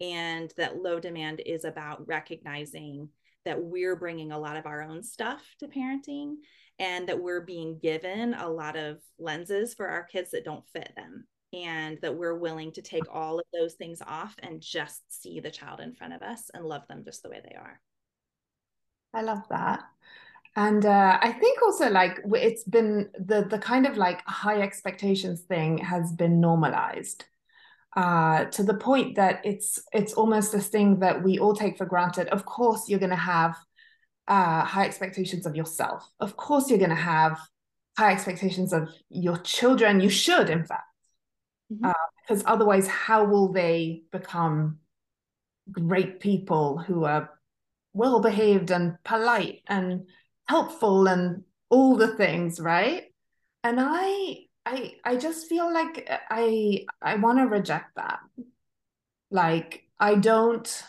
And 0.00 0.52
that 0.58 0.76
low 0.76 1.00
demand 1.00 1.40
is 1.44 1.64
about 1.64 2.06
recognizing 2.06 3.08
that 3.46 3.62
we're 3.62 3.96
bringing 3.96 4.32
a 4.32 4.38
lot 4.38 4.56
of 4.56 4.66
our 4.66 4.82
own 4.82 5.02
stuff 5.02 5.42
to 5.60 5.68
parenting 5.68 6.34
and 6.78 7.08
that 7.08 7.22
we're 7.22 7.40
being 7.40 7.78
given 7.78 8.34
a 8.34 8.48
lot 8.48 8.76
of 8.76 8.98
lenses 9.18 9.72
for 9.72 9.88
our 9.88 10.04
kids 10.04 10.32
that 10.32 10.44
don't 10.44 10.68
fit 10.68 10.92
them 10.96 11.26
and 11.54 11.98
that 12.02 12.14
we're 12.14 12.34
willing 12.34 12.72
to 12.72 12.82
take 12.82 13.04
all 13.10 13.38
of 13.38 13.46
those 13.54 13.74
things 13.74 14.02
off 14.06 14.34
and 14.40 14.60
just 14.60 15.00
see 15.08 15.40
the 15.40 15.50
child 15.50 15.80
in 15.80 15.94
front 15.94 16.12
of 16.12 16.20
us 16.22 16.50
and 16.52 16.66
love 16.66 16.86
them 16.88 17.02
just 17.04 17.22
the 17.22 17.30
way 17.30 17.40
they 17.42 17.54
are. 17.54 17.80
I 19.14 19.22
love 19.22 19.42
that. 19.50 19.84
And 20.56 20.86
uh, 20.86 21.18
I 21.20 21.32
think 21.32 21.60
also 21.62 21.90
like 21.90 22.20
it's 22.32 22.64
been 22.64 23.10
the 23.18 23.44
the 23.44 23.58
kind 23.58 23.86
of 23.86 23.98
like 23.98 24.22
high 24.26 24.62
expectations 24.62 25.42
thing 25.42 25.78
has 25.78 26.12
been 26.12 26.40
normalized 26.40 27.24
uh, 27.94 28.44
to 28.46 28.62
the 28.62 28.74
point 28.74 29.16
that 29.16 29.40
it's 29.44 29.78
it's 29.92 30.14
almost 30.14 30.52
this 30.52 30.68
thing 30.68 31.00
that 31.00 31.22
we 31.22 31.38
all 31.38 31.54
take 31.54 31.76
for 31.76 31.86
granted. 31.86 32.28
Of 32.28 32.44
course, 32.44 32.88
you're 32.88 32.98
going 32.98 33.10
to 33.10 33.16
have 33.16 33.56
uh, 34.28 34.64
high 34.64 34.86
expectations 34.86 35.46
of 35.46 35.56
yourself. 35.56 36.10
Of 36.20 36.36
course, 36.36 36.70
you're 36.70 36.78
going 36.78 36.90
to 36.90 36.96
have 36.96 37.38
high 37.98 38.12
expectations 38.12 38.72
of 38.72 38.88
your 39.08 39.38
children. 39.38 40.00
You 40.00 40.10
should, 40.10 40.50
in 40.50 40.64
fact, 40.64 40.84
mm-hmm. 41.72 41.86
uh, 41.86 41.92
because 42.22 42.42
otherwise, 42.46 42.86
how 42.86 43.24
will 43.24 43.52
they 43.52 44.02
become 44.10 44.78
great 45.72 46.20
people 46.20 46.78
who 46.78 47.04
are 47.04 47.30
well 47.96 48.20
behaved 48.20 48.70
and 48.70 49.02
polite 49.04 49.62
and 49.66 50.06
helpful 50.48 51.08
and 51.08 51.44
all 51.70 51.96
the 51.96 52.16
things, 52.16 52.60
right? 52.60 53.04
And 53.64 53.78
I 53.80 54.46
I 54.66 54.94
I 55.04 55.16
just 55.16 55.48
feel 55.48 55.72
like 55.72 56.08
I 56.30 56.84
I 57.02 57.16
want 57.16 57.38
to 57.38 57.46
reject 57.46 57.96
that. 57.96 58.20
Like 59.30 59.84
I 59.98 60.14
don't 60.16 60.84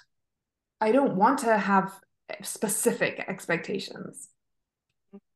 I 0.81 0.91
don't 0.91 1.15
want 1.15 1.39
to 1.39 1.57
have 1.57 1.99
specific 2.43 3.23
expectations. 3.27 4.29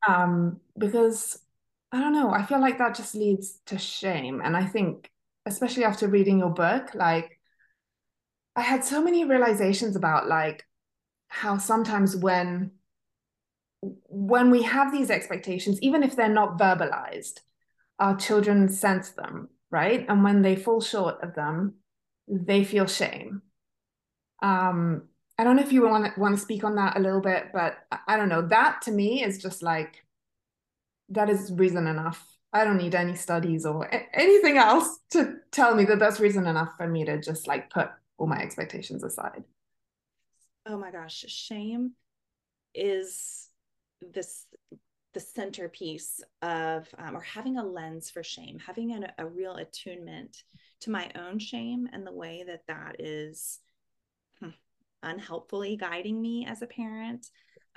Um 0.06 0.60
because 0.78 1.38
I 1.90 2.00
don't 2.00 2.12
know, 2.12 2.30
I 2.30 2.44
feel 2.44 2.60
like 2.60 2.78
that 2.78 2.94
just 2.94 3.14
leads 3.14 3.60
to 3.66 3.78
shame 3.78 4.40
and 4.42 4.56
I 4.56 4.66
think 4.66 5.10
especially 5.46 5.84
after 5.84 6.08
reading 6.08 6.38
your 6.38 6.50
book 6.50 6.94
like 6.94 7.38
I 8.54 8.62
had 8.62 8.84
so 8.84 9.02
many 9.02 9.24
realizations 9.24 9.96
about 9.96 10.28
like 10.28 10.66
how 11.32 11.56
sometimes 11.56 12.14
when 12.14 12.70
when 13.80 14.50
we 14.50 14.62
have 14.62 14.92
these 14.92 15.10
expectations 15.10 15.80
even 15.80 16.02
if 16.02 16.14
they're 16.14 16.28
not 16.28 16.58
verbalized 16.58 17.40
our 17.98 18.16
children 18.16 18.68
sense 18.68 19.10
them 19.10 19.48
right? 19.70 20.04
And 20.06 20.22
when 20.22 20.42
they 20.42 20.54
fall 20.54 20.82
short 20.82 21.22
of 21.22 21.34
them 21.34 21.76
they 22.28 22.62
feel 22.64 22.86
shame. 22.86 23.42
Um 24.42 25.08
i 25.38 25.44
don't 25.44 25.56
know 25.56 25.62
if 25.62 25.72
you 25.72 25.82
want 25.82 26.14
to 26.14 26.20
want 26.20 26.36
to 26.36 26.40
speak 26.40 26.62
on 26.62 26.74
that 26.76 26.96
a 26.98 27.00
little 27.00 27.22
bit 27.22 27.46
but 27.52 27.78
i 28.06 28.16
don't 28.16 28.28
know. 28.28 28.42
That 28.42 28.82
to 28.82 28.90
me 28.90 29.24
is 29.24 29.38
just 29.38 29.62
like 29.62 30.04
that 31.08 31.30
is 31.30 31.50
reason 31.52 31.86
enough. 31.86 32.22
I 32.52 32.64
don't 32.64 32.76
need 32.76 32.94
any 32.94 33.14
studies 33.14 33.64
or 33.64 33.88
anything 34.12 34.58
else 34.58 34.98
to 35.12 35.36
tell 35.50 35.74
me 35.74 35.86
that 35.86 35.98
that's 35.98 36.20
reason 36.20 36.46
enough 36.46 36.72
for 36.76 36.86
me 36.86 37.06
to 37.06 37.18
just 37.18 37.48
like 37.48 37.70
put 37.70 37.88
all 38.18 38.26
my 38.26 38.40
expectations 38.42 39.02
aside 39.02 39.44
oh 40.66 40.78
my 40.78 40.90
gosh, 40.90 41.24
shame 41.28 41.92
is 42.74 43.48
this 44.00 44.46
the 45.12 45.20
centerpiece 45.20 46.22
of 46.40 46.88
um, 46.98 47.16
or 47.16 47.20
having 47.20 47.58
a 47.58 47.64
lens 47.64 48.10
for 48.10 48.22
shame 48.22 48.58
having 48.58 48.92
an, 48.92 49.06
a 49.18 49.26
real 49.26 49.56
attunement 49.56 50.42
to 50.80 50.90
my 50.90 51.10
own 51.14 51.38
shame 51.38 51.88
and 51.92 52.06
the 52.06 52.12
way 52.12 52.44
that 52.46 52.62
that 52.66 52.96
is 52.98 53.60
hmm, 54.40 54.48
unhelpfully 55.02 55.76
guiding 55.76 56.20
me 56.20 56.46
as 56.46 56.62
a 56.62 56.66
parent 56.66 57.26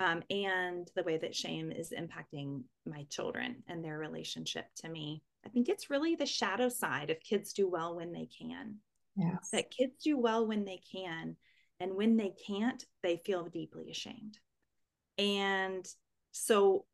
um, 0.00 0.22
and 0.30 0.90
the 0.94 1.02
way 1.02 1.18
that 1.18 1.34
shame 1.34 1.70
is 1.70 1.92
impacting 1.92 2.62
my 2.86 3.04
children 3.10 3.62
and 3.68 3.84
their 3.84 3.98
relationship 3.98 4.64
to 4.74 4.88
me 4.88 5.22
i 5.44 5.48
think 5.50 5.68
it's 5.68 5.90
really 5.90 6.14
the 6.14 6.24
shadow 6.24 6.70
side 6.70 7.10
of 7.10 7.20
kids 7.20 7.52
do 7.52 7.68
well 7.68 7.96
when 7.96 8.12
they 8.12 8.26
can 8.26 8.76
yes. 9.14 9.50
that 9.52 9.70
kids 9.70 10.02
do 10.02 10.18
well 10.18 10.46
when 10.46 10.64
they 10.64 10.80
can 10.90 11.36
and 11.80 11.94
when 11.94 12.16
they 12.16 12.32
can't, 12.46 12.82
they 13.02 13.20
feel 13.24 13.44
deeply 13.44 13.90
ashamed. 13.90 14.38
And 15.18 15.86
so, 16.32 16.84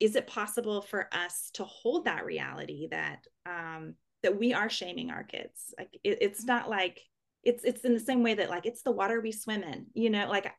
is 0.00 0.16
it 0.16 0.26
possible 0.26 0.82
for 0.82 1.08
us 1.12 1.50
to 1.54 1.64
hold 1.64 2.06
that 2.06 2.24
reality 2.24 2.88
that 2.90 3.26
um, 3.46 3.94
that 4.22 4.38
we 4.38 4.52
are 4.54 4.70
shaming 4.70 5.10
our 5.10 5.24
kids? 5.24 5.74
Like 5.78 5.96
it, 6.02 6.18
it's 6.20 6.44
not 6.44 6.68
like 6.68 7.00
it's 7.44 7.64
it's 7.64 7.84
in 7.84 7.94
the 7.94 8.00
same 8.00 8.22
way 8.22 8.34
that 8.34 8.50
like 8.50 8.66
it's 8.66 8.82
the 8.82 8.92
water 8.92 9.20
we 9.20 9.32
swim 9.32 9.62
in. 9.62 9.86
You 9.94 10.10
know, 10.10 10.28
like 10.28 10.52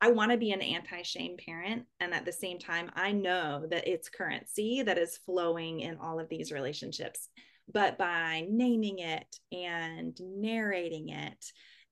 I 0.00 0.10
want 0.10 0.30
to 0.32 0.38
be 0.38 0.52
an 0.52 0.62
anti-shame 0.62 1.36
parent, 1.44 1.84
and 2.00 2.14
at 2.14 2.24
the 2.24 2.32
same 2.32 2.58
time, 2.58 2.90
I 2.94 3.12
know 3.12 3.66
that 3.70 3.86
it's 3.86 4.08
currency 4.08 4.82
that 4.82 4.98
is 4.98 5.18
flowing 5.18 5.80
in 5.80 5.98
all 5.98 6.18
of 6.18 6.28
these 6.28 6.52
relationships. 6.52 7.28
But 7.72 7.98
by 7.98 8.46
naming 8.50 8.98
it 8.98 9.36
and 9.52 10.18
narrating 10.20 11.10
it, 11.10 11.44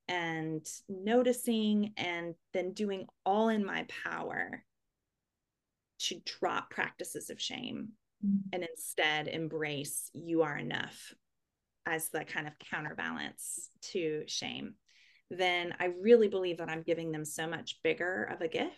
and 0.08 0.66
noticing 0.88 1.92
and 1.96 2.34
then 2.54 2.72
doing 2.72 3.06
all 3.26 3.48
in 3.48 3.64
my 3.64 3.86
power 4.04 4.64
to 5.98 6.20
drop 6.24 6.70
practices 6.70 7.28
of 7.28 7.40
shame 7.40 7.88
mm-hmm. 8.24 8.36
and 8.52 8.64
instead 8.64 9.28
embrace 9.28 10.10
you 10.14 10.42
are 10.42 10.56
enough 10.56 11.14
as 11.86 12.10
the 12.10 12.24
kind 12.24 12.46
of 12.46 12.58
counterbalance 12.58 13.70
to 13.80 14.22
shame, 14.26 14.74
then 15.30 15.74
I 15.80 15.86
really 16.00 16.28
believe 16.28 16.58
that 16.58 16.68
I'm 16.68 16.82
giving 16.82 17.12
them 17.12 17.24
so 17.24 17.46
much 17.46 17.80
bigger 17.82 18.24
of 18.24 18.40
a 18.40 18.48
gift 18.48 18.76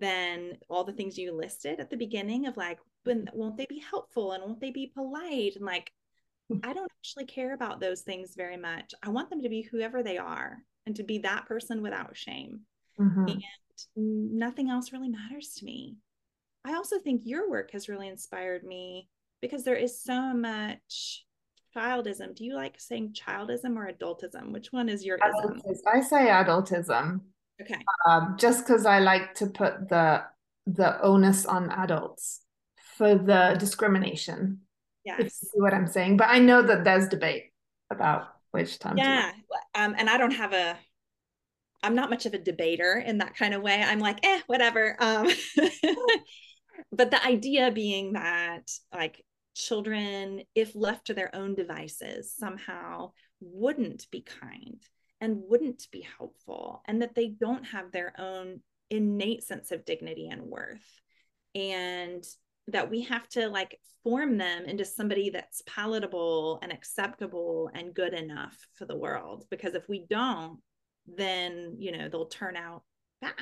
than 0.00 0.58
all 0.68 0.84
the 0.84 0.92
things 0.92 1.18
you 1.18 1.32
listed 1.32 1.78
at 1.78 1.90
the 1.90 1.96
beginning 1.96 2.46
of 2.46 2.56
like, 2.56 2.78
when 3.04 3.28
won't 3.32 3.56
they 3.56 3.66
be 3.66 3.82
helpful 3.90 4.32
and 4.32 4.42
won't 4.42 4.60
they 4.60 4.70
be 4.70 4.92
polite 4.94 5.56
and 5.56 5.64
like 5.64 5.90
I 6.62 6.72
don't 6.72 6.90
actually 7.00 7.26
care 7.26 7.54
about 7.54 7.80
those 7.80 8.02
things 8.02 8.34
very 8.36 8.56
much. 8.56 8.94
I 9.02 9.10
want 9.10 9.30
them 9.30 9.42
to 9.42 9.48
be 9.48 9.62
whoever 9.62 10.02
they 10.02 10.18
are 10.18 10.58
and 10.86 10.96
to 10.96 11.02
be 11.02 11.18
that 11.18 11.46
person 11.46 11.82
without 11.82 12.16
shame. 12.16 12.60
Mm-hmm. 12.98 13.28
And 13.96 14.38
nothing 14.38 14.70
else 14.70 14.92
really 14.92 15.08
matters 15.08 15.54
to 15.58 15.64
me. 15.64 15.96
I 16.64 16.74
also 16.74 16.98
think 16.98 17.22
your 17.24 17.50
work 17.50 17.72
has 17.72 17.88
really 17.88 18.08
inspired 18.08 18.64
me 18.64 19.08
because 19.40 19.64
there 19.64 19.76
is 19.76 20.02
so 20.02 20.32
much 20.32 21.24
childism. 21.76 22.36
Do 22.36 22.44
you 22.44 22.54
like 22.54 22.78
saying 22.78 23.14
childism 23.14 23.76
or 23.76 23.90
adultism? 23.90 24.52
Which 24.52 24.72
one 24.72 24.88
is 24.88 25.04
your 25.04 25.18
ism? 25.18 25.60
I 25.92 26.00
say 26.00 26.26
adultism. 26.28 27.20
Okay. 27.60 27.78
Um, 28.08 28.36
just 28.38 28.66
because 28.66 28.86
I 28.86 29.00
like 29.00 29.34
to 29.34 29.46
put 29.46 29.88
the 29.88 30.24
the 30.66 31.00
onus 31.02 31.44
on 31.44 31.70
adults 31.70 32.40
for 32.96 33.16
the 33.16 33.56
discrimination. 33.58 34.60
Yes. 35.04 35.38
See 35.38 35.60
what 35.60 35.74
I'm 35.74 35.86
saying. 35.86 36.16
But 36.16 36.28
I 36.28 36.38
know 36.38 36.62
that 36.62 36.84
there's 36.84 37.08
debate 37.08 37.52
about 37.90 38.28
which 38.52 38.78
time. 38.78 38.96
Yeah. 38.96 39.32
Um, 39.74 39.94
and 39.96 40.08
I 40.08 40.18
don't 40.18 40.32
have 40.32 40.52
a, 40.52 40.78
I'm 41.82 41.94
not 41.94 42.10
much 42.10 42.26
of 42.26 42.34
a 42.34 42.38
debater 42.38 43.02
in 43.04 43.18
that 43.18 43.36
kind 43.36 43.54
of 43.54 43.62
way. 43.62 43.82
I'm 43.82 43.98
like, 43.98 44.24
eh, 44.24 44.40
whatever. 44.46 44.96
Um, 45.00 45.28
but 46.92 47.10
the 47.10 47.24
idea 47.24 47.70
being 47.72 48.12
that 48.12 48.70
like 48.94 49.22
children, 49.54 50.42
if 50.54 50.74
left 50.74 51.06
to 51.06 51.14
their 51.14 51.34
own 51.34 51.54
devices, 51.54 52.34
somehow 52.36 53.12
wouldn't 53.40 54.06
be 54.10 54.22
kind 54.22 54.82
and 55.20 55.42
wouldn't 55.48 55.86
be 55.92 56.06
helpful, 56.18 56.82
and 56.86 57.00
that 57.00 57.14
they 57.14 57.28
don't 57.28 57.64
have 57.64 57.92
their 57.92 58.12
own 58.18 58.60
innate 58.90 59.44
sense 59.44 59.70
of 59.70 59.84
dignity 59.84 60.28
and 60.28 60.42
worth. 60.42 61.00
And 61.54 62.24
that 62.68 62.90
we 62.90 63.02
have 63.02 63.28
to 63.28 63.48
like 63.48 63.78
form 64.04 64.36
them 64.36 64.64
into 64.64 64.84
somebody 64.84 65.30
that's 65.30 65.62
palatable 65.66 66.58
and 66.62 66.72
acceptable 66.72 67.70
and 67.74 67.94
good 67.94 68.12
enough 68.12 68.56
for 68.74 68.84
the 68.84 68.96
world 68.96 69.44
because 69.50 69.74
if 69.74 69.88
we 69.88 70.06
don't 70.08 70.58
then 71.06 71.76
you 71.78 71.96
know 71.96 72.08
they'll 72.08 72.26
turn 72.26 72.56
out 72.56 72.82
bad 73.20 73.32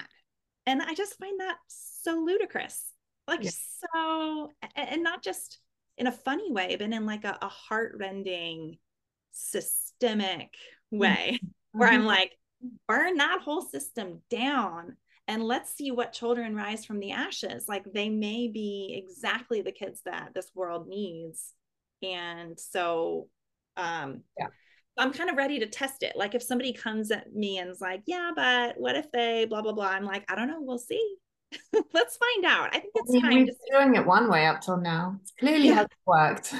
and 0.66 0.82
i 0.82 0.94
just 0.94 1.18
find 1.18 1.40
that 1.40 1.56
so 1.68 2.14
ludicrous 2.14 2.92
like 3.26 3.44
yeah. 3.44 3.50
so 3.94 4.50
and 4.76 5.02
not 5.02 5.22
just 5.22 5.58
in 5.98 6.06
a 6.06 6.12
funny 6.12 6.50
way 6.50 6.76
but 6.78 6.92
in 6.92 7.06
like 7.06 7.24
a, 7.24 7.38
a 7.42 7.48
heart-rending 7.48 8.76
systemic 9.32 10.54
way 10.90 11.38
mm-hmm. 11.42 11.46
where 11.78 11.88
i'm 11.88 12.04
like 12.04 12.32
burn 12.86 13.16
that 13.16 13.40
whole 13.42 13.62
system 13.62 14.20
down 14.30 14.96
and 15.30 15.44
let's 15.44 15.72
see 15.72 15.92
what 15.92 16.12
children 16.12 16.56
rise 16.56 16.84
from 16.84 16.98
the 16.98 17.12
ashes. 17.12 17.66
Like 17.68 17.84
they 17.94 18.08
may 18.08 18.48
be 18.48 19.00
exactly 19.00 19.62
the 19.62 19.70
kids 19.70 20.00
that 20.04 20.30
this 20.34 20.50
world 20.56 20.88
needs. 20.88 21.54
And 22.02 22.58
so 22.58 23.28
um 23.76 24.22
yeah. 24.36 24.48
I'm 24.98 25.12
kind 25.12 25.30
of 25.30 25.36
ready 25.36 25.60
to 25.60 25.66
test 25.66 26.02
it. 26.02 26.16
Like 26.16 26.34
if 26.34 26.42
somebody 26.42 26.72
comes 26.72 27.12
at 27.12 27.32
me 27.32 27.58
and 27.58 27.70
is 27.70 27.80
like 27.80 28.02
yeah 28.06 28.32
but 28.34 28.74
what 28.76 28.96
if 28.96 29.10
they 29.12 29.44
blah 29.44 29.62
blah 29.62 29.72
blah 29.72 29.86
i'm 29.90 30.04
like 30.04 30.24
i 30.28 30.34
don't 30.34 30.48
know. 30.48 30.60
We'll 30.60 30.78
see. 30.78 31.14
Let's 31.94 32.16
find 32.16 32.44
out. 32.44 32.74
I 32.74 32.80
think 32.80 32.92
it's 32.96 33.20
time 33.20 33.34
we've 33.34 33.46
been 33.46 33.56
doing 33.70 33.94
it 33.94 34.04
one 34.04 34.28
way 34.28 34.46
up 34.46 34.60
till 34.60 34.78
now. 34.78 35.20
It 35.22 35.30
clearly 35.38 35.68
yeah. 35.68 35.74
hasn't 35.74 35.92
worked 36.06 36.54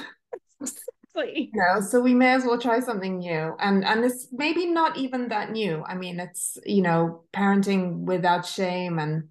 exactly. 1.15 1.49
You 1.53 1.61
know, 1.61 1.81
so 1.81 1.99
we 1.99 2.13
may 2.13 2.33
as 2.33 2.45
well 2.45 2.59
try 2.59 2.79
something 2.79 3.19
new. 3.19 3.55
And 3.59 3.85
and 3.85 4.05
it's 4.05 4.27
maybe 4.31 4.65
not 4.65 4.97
even 4.97 5.29
that 5.29 5.51
new. 5.51 5.83
I 5.87 5.95
mean, 5.95 6.19
it's, 6.19 6.57
you 6.65 6.81
know, 6.81 7.23
parenting 7.33 7.99
without 8.05 8.45
shame 8.45 8.99
and 8.99 9.29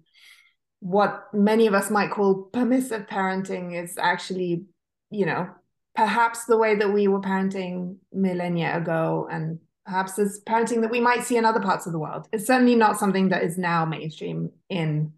what 0.79 1.25
many 1.33 1.67
of 1.67 1.73
us 1.73 1.91
might 1.91 2.11
call 2.11 2.49
permissive 2.51 3.05
parenting 3.05 3.81
is 3.81 3.97
actually, 3.99 4.65
you 5.11 5.25
know, 5.25 5.47
perhaps 5.95 6.45
the 6.45 6.57
way 6.57 6.75
that 6.75 6.91
we 6.91 7.07
were 7.07 7.21
parenting 7.21 7.97
millennia 8.11 8.77
ago 8.77 9.27
and 9.31 9.59
perhaps 9.85 10.17
is 10.17 10.41
parenting 10.47 10.81
that 10.81 10.89
we 10.89 10.99
might 10.99 11.23
see 11.23 11.37
in 11.37 11.45
other 11.45 11.59
parts 11.59 11.85
of 11.85 11.91
the 11.91 11.99
world. 11.99 12.27
It's 12.31 12.47
certainly 12.47 12.75
not 12.75 12.97
something 12.97 13.29
that 13.29 13.43
is 13.43 13.57
now 13.57 13.85
mainstream 13.85 14.51
in 14.69 15.13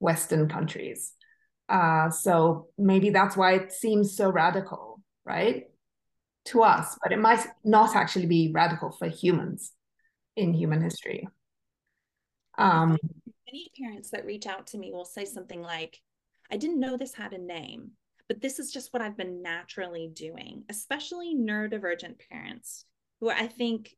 Western 0.00 0.48
countries. 0.48 1.12
Uh, 1.68 2.10
so 2.10 2.68
maybe 2.78 3.10
that's 3.10 3.36
why 3.36 3.54
it 3.54 3.72
seems 3.72 4.16
so 4.16 4.30
radical, 4.30 5.00
right? 5.24 5.64
To 6.46 6.62
us, 6.62 6.98
but 7.02 7.12
it 7.12 7.18
might 7.18 7.46
not 7.64 7.94
actually 7.96 8.26
be 8.26 8.50
radical 8.52 8.90
for 8.90 9.08
humans 9.08 9.72
in 10.36 10.52
human 10.54 10.80
history. 10.82 11.28
Um, 12.58 12.98
Many 13.46 13.70
parents 13.78 14.10
that 14.10 14.26
reach 14.26 14.46
out 14.46 14.66
to 14.68 14.78
me 14.78 14.92
will 14.92 15.04
say 15.04 15.24
something 15.24 15.62
like, 15.62 16.00
I 16.50 16.56
didn't 16.56 16.80
know 16.80 16.96
this 16.96 17.14
had 17.14 17.32
a 17.32 17.38
name, 17.38 17.92
but 18.28 18.40
this 18.40 18.58
is 18.58 18.72
just 18.72 18.92
what 18.92 19.02
I've 19.02 19.16
been 19.16 19.42
naturally 19.42 20.08
doing, 20.12 20.64
especially 20.68 21.34
neurodivergent 21.34 22.16
parents 22.30 22.84
who 23.20 23.30
I 23.30 23.46
think 23.46 23.96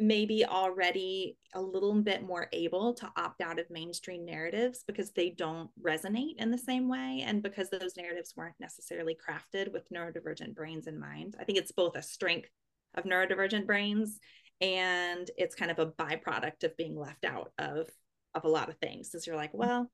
maybe 0.00 0.44
already 0.44 1.36
a 1.54 1.60
little 1.60 1.94
bit 1.94 2.22
more 2.22 2.48
able 2.52 2.94
to 2.94 3.10
opt 3.16 3.40
out 3.42 3.58
of 3.58 3.70
mainstream 3.70 4.24
narratives 4.24 4.82
because 4.86 5.12
they 5.12 5.30
don't 5.30 5.70
resonate 5.82 6.36
in 6.38 6.50
the 6.50 6.58
same 6.58 6.88
way 6.88 7.22
and 7.26 7.42
because 7.42 7.68
those 7.68 7.96
narratives 7.96 8.34
weren't 8.36 8.54
necessarily 8.58 9.14
crafted 9.14 9.70
with 9.72 9.90
neurodivergent 9.90 10.54
brains 10.54 10.86
in 10.86 10.98
mind. 10.98 11.36
I 11.38 11.44
think 11.44 11.58
it's 11.58 11.72
both 11.72 11.96
a 11.96 12.02
strength 12.02 12.48
of 12.94 13.04
neurodivergent 13.04 13.66
brains 13.66 14.18
and 14.60 15.30
it's 15.36 15.54
kind 15.54 15.70
of 15.70 15.78
a 15.78 15.86
byproduct 15.86 16.64
of 16.64 16.76
being 16.76 16.98
left 16.98 17.24
out 17.24 17.52
of 17.58 17.88
of 18.34 18.44
a 18.44 18.48
lot 18.48 18.68
of 18.68 18.78
things. 18.78 19.10
Because 19.10 19.26
you're 19.26 19.36
like 19.36 19.54
well 19.54 19.90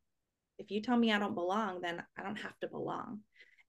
if 0.58 0.70
you 0.70 0.80
tell 0.80 0.96
me 0.96 1.12
i 1.12 1.18
don't 1.18 1.34
belong 1.34 1.80
then 1.80 2.02
i 2.18 2.22
don't 2.22 2.38
have 2.38 2.58
to 2.60 2.68
belong. 2.68 3.20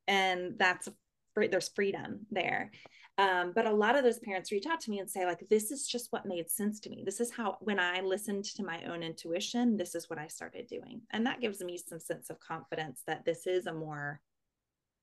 And 0.08 0.54
that's 0.58 0.88
there's 1.36 1.70
freedom 1.76 2.26
there 2.32 2.72
um, 3.18 3.52
but 3.56 3.66
a 3.66 3.74
lot 3.74 3.98
of 3.98 4.04
those 4.04 4.20
parents 4.20 4.52
reach 4.52 4.68
out 4.68 4.80
to 4.82 4.92
me 4.92 5.00
and 5.00 5.10
say, 5.10 5.26
like, 5.26 5.44
this 5.50 5.72
is 5.72 5.88
just 5.88 6.12
what 6.12 6.28
made 6.28 6.50
sense 6.50 6.80
to 6.82 6.90
me. 6.90 7.02
This 7.04 7.20
is 7.20 7.32
how, 7.32 7.58
when 7.62 7.80
I 7.80 8.02
listened 8.02 8.46
to 8.46 8.64
my 8.64 8.84
own 8.84 9.02
intuition, 9.02 9.76
this 9.76 9.96
is 9.96 10.08
what 10.08 10.20
I 10.20 10.28
started 10.28 10.68
doing. 10.68 11.02
And 11.12 11.26
that 11.26 11.42
gives 11.42 11.60
me 11.62 11.78
some 11.78 12.00
sense 12.00 12.30
of 12.30 12.40
confidence 12.40 13.02
that 13.08 13.26
this 13.26 13.48
is 13.48 13.66
a 13.66 13.74
more 13.74 14.22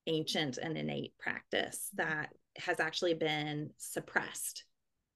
ancient 0.07 0.59
and 0.59 0.79
innate 0.79 1.15
practice 1.19 1.89
that 1.95 2.33
has 2.57 2.79
actually 2.79 3.15
been 3.15 3.71
suppressed. 3.79 4.65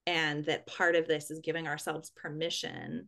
And 0.05 0.43
that 0.45 0.67
part 0.67 0.95
of 0.95 1.07
this 1.07 1.31
is 1.31 1.39
giving 1.39 1.67
ourselves 1.67 2.11
permission 2.15 3.07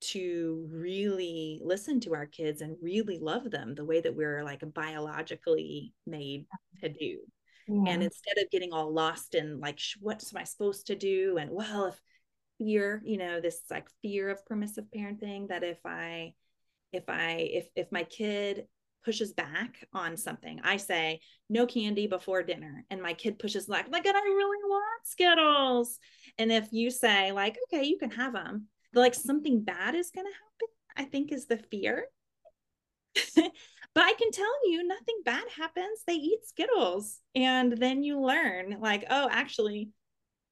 to 0.00 0.66
really 0.72 1.60
listen 1.62 2.00
to 2.00 2.14
our 2.14 2.24
kids 2.24 2.62
and 2.62 2.76
really 2.80 3.18
love 3.18 3.50
them 3.50 3.74
the 3.74 3.84
way 3.84 4.00
that 4.00 4.16
we're 4.16 4.42
like 4.42 4.62
biologically 4.72 5.92
made 6.06 6.46
to 6.82 6.88
do 6.88 7.18
yeah. 7.70 7.76
and 7.76 7.86
mm-hmm. 7.86 8.02
instead 8.02 8.38
of 8.38 8.50
getting 8.50 8.72
all 8.72 8.92
lost 8.92 9.34
in 9.34 9.60
like 9.60 9.78
what 10.00 10.22
am 10.32 10.40
i 10.40 10.44
supposed 10.44 10.86
to 10.88 10.96
do? 10.96 11.36
and 11.38 11.50
well 11.50 11.86
if 11.86 12.00
fear 12.58 13.00
you 13.04 13.16
know 13.16 13.40
this 13.40 13.62
like 13.70 13.88
fear 14.02 14.28
of 14.28 14.44
permissive 14.44 14.84
parenting 14.94 15.48
that 15.48 15.62
if 15.62 15.78
i 15.86 16.34
if 16.92 17.04
i 17.08 17.48
if 17.50 17.68
if 17.74 17.90
my 17.90 18.02
kid 18.04 18.66
pushes 19.02 19.32
back 19.32 19.76
on 19.94 20.14
something 20.16 20.60
i 20.62 20.76
say 20.76 21.20
no 21.48 21.64
candy 21.64 22.06
before 22.06 22.42
dinner 22.42 22.84
and 22.90 23.00
my 23.00 23.14
kid 23.14 23.38
pushes 23.38 23.66
back 23.66 23.86
like 23.90 24.06
i 24.06 24.10
really 24.10 24.68
want 24.68 25.06
skittles. 25.06 25.98
And 26.36 26.52
if 26.52 26.68
you 26.70 26.90
say 26.90 27.32
like 27.32 27.56
okay 27.68 27.84
you 27.84 27.96
can 27.96 28.10
have 28.10 28.34
them 28.34 28.66
like 28.92 29.14
something 29.14 29.62
bad 29.62 29.94
is 29.94 30.10
going 30.10 30.26
to 30.26 30.32
happen 30.32 30.68
i 30.96 31.04
think 31.04 31.32
is 31.32 31.46
the 31.46 31.56
fear 31.56 32.06
but 33.94 34.04
I 34.04 34.12
can 34.14 34.30
tell 34.30 34.70
you 34.70 34.86
nothing 34.86 35.20
bad 35.24 35.44
happens. 35.56 36.02
They 36.06 36.14
eat 36.14 36.46
Skittles. 36.46 37.20
And 37.34 37.72
then 37.72 38.02
you 38.02 38.20
learn, 38.20 38.78
like, 38.80 39.04
oh, 39.10 39.28
actually, 39.30 39.90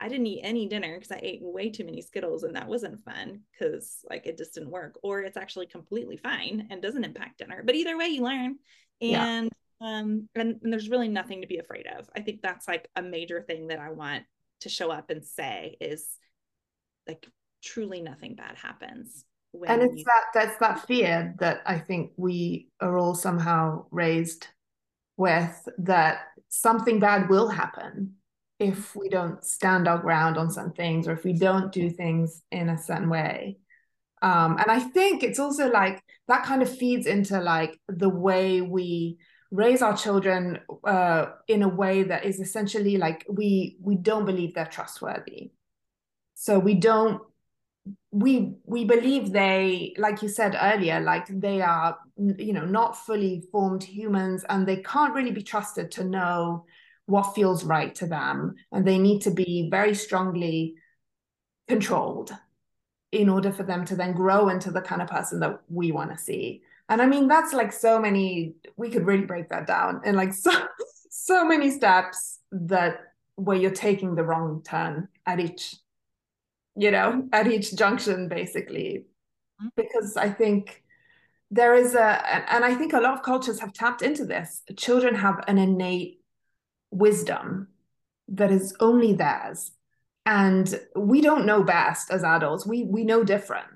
I 0.01 0.09
didn't 0.09 0.27
eat 0.27 0.43
any 0.43 0.67
dinner 0.69 0.95
because 0.95 1.13
I 1.13 1.21
ate 1.23 1.43
way 1.43 1.71
too 1.71 1.85
many 1.85 2.03
Skittles 2.03 2.45
and 2.45 2.55
that 2.55 2.69
wasn't 2.69 3.05
fun 3.05 3.41
because 3.53 3.99
like 4.09 4.27
it 4.27 4.39
just 4.39 4.55
didn't 4.55 4.71
work. 4.71 4.99
Or 5.03 5.23
it's 5.23 5.37
actually 5.37 5.67
completely 5.67 6.17
fine 6.17 6.69
and 6.71 6.81
doesn't 6.81 7.05
impact 7.05 7.39
dinner. 7.39 7.63
But 7.65 7.75
either 7.75 7.99
way, 7.99 8.07
you 8.07 8.23
learn. 8.23 8.57
And 9.01 9.51
yeah. 9.81 9.99
um 9.99 10.29
and, 10.35 10.57
and 10.63 10.73
there's 10.73 10.89
really 10.89 11.09
nothing 11.09 11.41
to 11.41 11.49
be 11.49 11.59
afraid 11.59 11.87
of. 11.87 12.09
I 12.15 12.21
think 12.21 12.43
that's 12.43 12.69
like 12.69 12.89
a 12.95 13.03
major 13.03 13.43
thing 13.43 13.69
that 13.69 13.81
I 13.81 13.91
want 13.91 14.25
to 14.61 14.69
show 14.69 14.91
up 14.91 15.11
and 15.11 15.25
say 15.25 15.77
is 15.81 16.07
like 17.09 17.27
truly 17.63 18.01
nothing 18.01 18.37
bad 18.37 18.57
happens 18.57 19.25
and 19.67 19.83
it's 19.83 19.99
you... 19.99 20.05
that 20.05 20.25
that's 20.35 20.59
that 20.59 20.87
fear 20.87 21.35
that 21.39 21.61
i 21.67 21.79
think 21.79 22.13
we 22.17 22.69
are 22.81 22.99
all 22.99 23.15
somehow 23.15 23.85
raised 23.91 24.47
with 25.17 25.69
that 25.79 26.21
something 26.49 26.99
bad 26.99 27.29
will 27.29 27.49
happen 27.49 28.15
if 28.59 28.97
we 28.97 29.09
don't 29.09 29.45
stand 29.45 29.87
our 29.87 29.99
ground 29.99 30.37
on 30.37 30.51
some 30.51 30.73
things 30.73 31.07
or 31.07 31.13
if 31.13 31.25
we 31.25 31.33
don't 31.33 31.73
do 31.73 31.89
things 31.91 32.43
in 32.51 32.69
a 32.69 32.79
certain 32.79 33.09
way. 33.09 33.59
Um, 34.21 34.57
and 34.59 34.69
i 34.69 34.81
think 34.81 35.23
it's 35.23 35.39
also 35.39 35.71
like 35.71 36.03
that 36.27 36.45
kind 36.45 36.61
of 36.61 36.77
feeds 36.77 37.07
into 37.07 37.41
like 37.41 37.79
the 37.89 38.09
way 38.09 38.61
we 38.61 39.19
raise 39.53 39.81
our 39.81 39.97
children 39.97 40.59
uh, 40.85 41.27
in 41.47 41.63
a 41.63 41.69
way 41.69 42.03
that 42.03 42.25
is 42.25 42.41
essentially 42.41 42.97
like 42.97 43.25
we 43.31 43.77
we 43.81 43.95
don't 43.95 44.27
believe 44.27 44.55
they're 44.55 44.67
trustworthy. 44.67 45.53
So 46.35 46.59
we 46.59 46.75
don't 46.75 47.23
we 48.11 48.55
we 48.65 48.85
believe 48.85 49.33
they 49.33 49.95
like 49.99 50.23
you 50.23 50.29
said 50.29 50.57
earlier 50.59 50.99
like 51.01 51.27
they 51.29 51.61
are 51.61 51.99
you 52.17 52.55
know 52.55 52.65
not 52.65 52.97
fully 52.97 53.43
formed 53.53 53.85
humans 53.85 54.45
and 54.49 54.67
they 54.67 54.79
can't 54.79 55.15
really 55.15 55.31
be 55.31 55.43
trusted 55.43 55.91
to 55.91 56.05
know 56.05 56.65
what 57.05 57.35
feels 57.35 57.65
right 57.65 57.95
to 57.95 58.07
them 58.07 58.55
and 58.73 58.87
they 58.87 58.99
need 58.99 59.21
to 59.21 59.31
be 59.31 59.69
very 59.71 59.95
strongly 59.95 60.75
controlled 61.69 62.33
in 63.13 63.29
order 63.29 63.53
for 63.53 63.63
them 63.63 63.85
to 63.85 63.95
then 63.95 64.13
grow 64.13 64.49
into 64.49 64.71
the 64.71 64.81
kind 64.83 65.01
of 65.01 65.09
person 65.09 65.41
that 65.41 65.61
we 65.69 65.93
want 65.93 66.11
to 66.11 66.19
see. 66.19 66.63
And 66.91 67.03
i 67.03 67.07
mean 67.07 67.29
that's 67.29 67.53
like 67.53 67.73
so 67.73 68.01
many 68.01 68.55
we 68.77 68.89
could 68.89 69.05
really 69.05 69.27
break 69.27 69.51
that 69.51 69.67
down 69.67 70.01
in 70.07 70.17
like 70.17 70.33
so 70.33 70.51
so 71.11 71.45
many 71.45 71.71
steps 71.71 72.39
that 72.51 73.13
where 73.35 73.59
you're 73.59 73.71
taking 73.71 74.15
the 74.15 74.25
wrong 74.25 74.63
turn 74.67 75.09
at 75.27 75.41
each 75.41 75.77
you 76.79 76.93
know, 76.93 77.29
at 77.33 77.49
each 77.49 77.75
junction, 77.75 78.29
basically. 78.29 79.05
Mm-hmm. 79.61 79.69
Because 79.77 80.17
I 80.17 80.31
think 80.31 80.85
there 81.51 81.75
is 81.75 81.95
a, 81.95 82.53
and 82.53 82.65
I 82.65 82.75
think 82.75 82.93
a 82.93 83.01
lot 83.01 83.15
of 83.15 83.23
cultures 83.23 83.59
have 83.61 83.73
tapped 83.73 84.01
into 84.01 84.25
this. 84.25 84.63
Children 84.77 85.17
have 85.17 85.45
an 85.49 85.59
innate 85.59 86.21
wisdom 86.91 87.69
that 88.29 88.53
is 88.53 88.77
only 88.79 89.13
theirs. 89.13 89.73
And 90.25 90.79
we 90.95 91.21
don't 91.21 91.47
know 91.47 91.63
best 91.63 92.11
as 92.11 92.23
adults. 92.23 92.67
We 92.67 92.85
we 92.85 93.03
know 93.03 93.25
different 93.25 93.67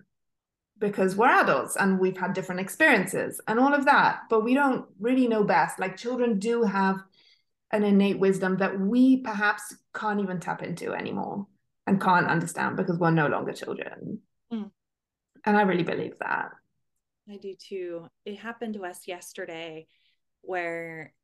because 0.79 1.17
we're 1.17 1.29
adults 1.29 1.77
and 1.77 1.99
we've 1.99 2.17
had 2.17 2.35
different 2.35 2.61
experiences 2.61 3.41
and 3.49 3.59
all 3.59 3.73
of 3.73 3.87
that. 3.87 4.21
But 4.29 4.45
we 4.45 4.53
don't 4.53 4.85
really 5.01 5.27
know 5.27 5.45
best. 5.45 5.79
Like 5.79 5.97
children 5.97 6.39
do 6.39 6.63
have 6.63 7.03
an 7.71 7.85
innate 7.85 8.19
wisdom 8.19 8.59
that 8.59 8.79
we 8.79 9.23
perhaps 9.23 9.75
can't 9.95 10.21
even 10.21 10.41
tap 10.41 10.63
into 10.63 10.93
anymore 10.93 11.47
and 11.87 12.01
can't 12.01 12.27
understand 12.27 12.77
because 12.77 12.99
we're 12.99 13.11
no 13.11 13.27
longer 13.27 13.53
children. 13.53 14.21
Mm. 14.53 14.71
And 15.45 15.57
I 15.57 15.63
really 15.63 15.83
believe 15.83 16.19
that. 16.21 16.51
I 17.29 17.37
do 17.37 17.55
too. 17.55 18.07
It 18.25 18.39
happened 18.39 18.75
to 18.75 18.85
us 18.85 19.07
yesterday. 19.07 19.87
where 20.43 21.15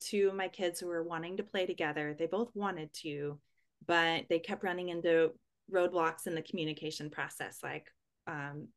two 0.00 0.28
of 0.28 0.34
my 0.34 0.48
kids 0.48 0.80
who 0.80 0.86
were 0.86 1.02
wanting 1.02 1.36
to 1.36 1.42
play 1.42 1.66
together, 1.66 2.14
they 2.18 2.26
both 2.26 2.50
wanted 2.54 2.92
to, 2.94 3.38
but 3.86 4.24
they 4.30 4.38
kept 4.38 4.64
running 4.64 4.88
into 4.88 5.32
roadblocks 5.70 6.26
in 6.26 6.34
the 6.34 6.42
communication 6.42 7.10
process. 7.10 7.58
Like, 7.62 7.86
um, 8.26 8.68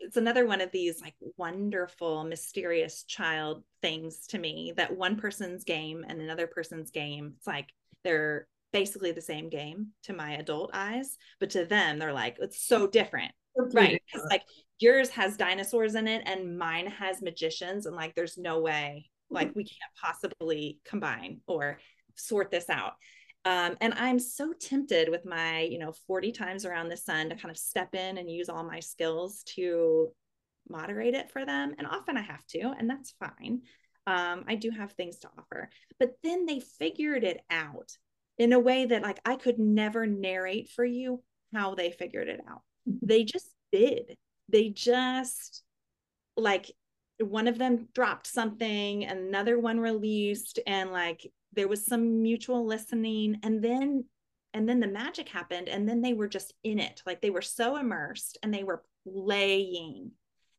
it's 0.00 0.16
another 0.16 0.46
one 0.46 0.60
of 0.60 0.70
these 0.70 1.00
like 1.02 1.14
wonderful, 1.36 2.24
mysterious 2.24 3.02
child 3.02 3.64
things 3.82 4.26
to 4.28 4.38
me 4.38 4.72
that 4.76 4.96
one 4.96 5.16
person's 5.16 5.64
game 5.64 6.04
and 6.08 6.20
another 6.20 6.46
person's 6.46 6.90
game, 6.90 7.34
it's 7.36 7.46
like 7.46 7.66
they're 8.04 8.46
basically 8.72 9.12
the 9.12 9.20
same 9.20 9.48
game 9.48 9.88
to 10.04 10.12
my 10.12 10.32
adult 10.34 10.70
eyes, 10.74 11.16
but 11.40 11.50
to 11.50 11.64
them, 11.64 11.98
they're 11.98 12.12
like, 12.12 12.36
it's 12.40 12.62
so 12.66 12.86
different. 12.86 13.32
Right. 13.56 14.00
Like 14.30 14.42
yours 14.78 15.10
has 15.10 15.36
dinosaurs 15.36 15.94
in 15.94 16.06
it 16.06 16.22
and 16.26 16.56
mine 16.58 16.86
has 16.86 17.22
magicians. 17.22 17.86
And 17.86 17.96
like, 17.96 18.14
there's 18.14 18.38
no 18.38 18.60
way, 18.60 19.10
like, 19.30 19.54
we 19.54 19.64
can't 19.64 19.92
possibly 20.00 20.78
combine 20.84 21.40
or 21.46 21.78
sort 22.14 22.50
this 22.50 22.70
out. 22.70 22.92
Um, 23.44 23.76
and 23.80 23.94
I'm 23.94 24.18
so 24.18 24.52
tempted 24.52 25.08
with 25.08 25.24
my, 25.24 25.62
you 25.62 25.78
know, 25.78 25.92
40 26.06 26.32
times 26.32 26.64
around 26.64 26.88
the 26.88 26.96
sun 26.96 27.30
to 27.30 27.36
kind 27.36 27.50
of 27.50 27.56
step 27.56 27.94
in 27.94 28.18
and 28.18 28.30
use 28.30 28.48
all 28.48 28.64
my 28.64 28.80
skills 28.80 29.42
to 29.54 30.08
moderate 30.68 31.14
it 31.14 31.30
for 31.30 31.46
them. 31.46 31.74
And 31.78 31.86
often 31.86 32.16
I 32.16 32.22
have 32.22 32.44
to, 32.48 32.74
and 32.78 32.90
that's 32.90 33.14
fine. 33.18 33.62
Um, 34.06 34.44
I 34.46 34.54
do 34.54 34.70
have 34.70 34.92
things 34.92 35.18
to 35.20 35.28
offer. 35.38 35.70
But 35.98 36.12
then 36.22 36.46
they 36.46 36.60
figured 36.60 37.24
it 37.24 37.40
out 37.50 37.90
in 38.38 38.52
a 38.52 38.58
way 38.58 38.86
that, 38.86 39.02
like, 39.02 39.20
I 39.24 39.36
could 39.36 39.58
never 39.58 40.06
narrate 40.06 40.70
for 40.70 40.84
you 40.84 41.22
how 41.52 41.74
they 41.74 41.90
figured 41.90 42.28
it 42.28 42.40
out. 42.48 42.62
Mm-hmm. 42.88 43.06
They 43.06 43.24
just 43.24 43.48
did. 43.72 44.16
They 44.48 44.70
just, 44.70 45.62
like, 46.36 46.70
one 47.20 47.48
of 47.48 47.58
them 47.58 47.88
dropped 47.94 48.26
something, 48.26 49.04
another 49.04 49.58
one 49.58 49.80
released, 49.80 50.60
and 50.66 50.92
like 50.92 51.26
there 51.52 51.68
was 51.68 51.84
some 51.84 52.22
mutual 52.22 52.66
listening 52.66 53.38
and 53.42 53.62
then 53.62 54.04
and 54.54 54.68
then 54.68 54.80
the 54.80 54.86
magic 54.86 55.28
happened 55.28 55.68
and 55.68 55.88
then 55.88 56.00
they 56.00 56.14
were 56.14 56.28
just 56.28 56.54
in 56.64 56.78
it 56.78 57.02
like 57.06 57.20
they 57.20 57.30
were 57.30 57.42
so 57.42 57.76
immersed 57.76 58.38
and 58.42 58.52
they 58.52 58.64
were 58.64 58.82
playing 59.06 60.10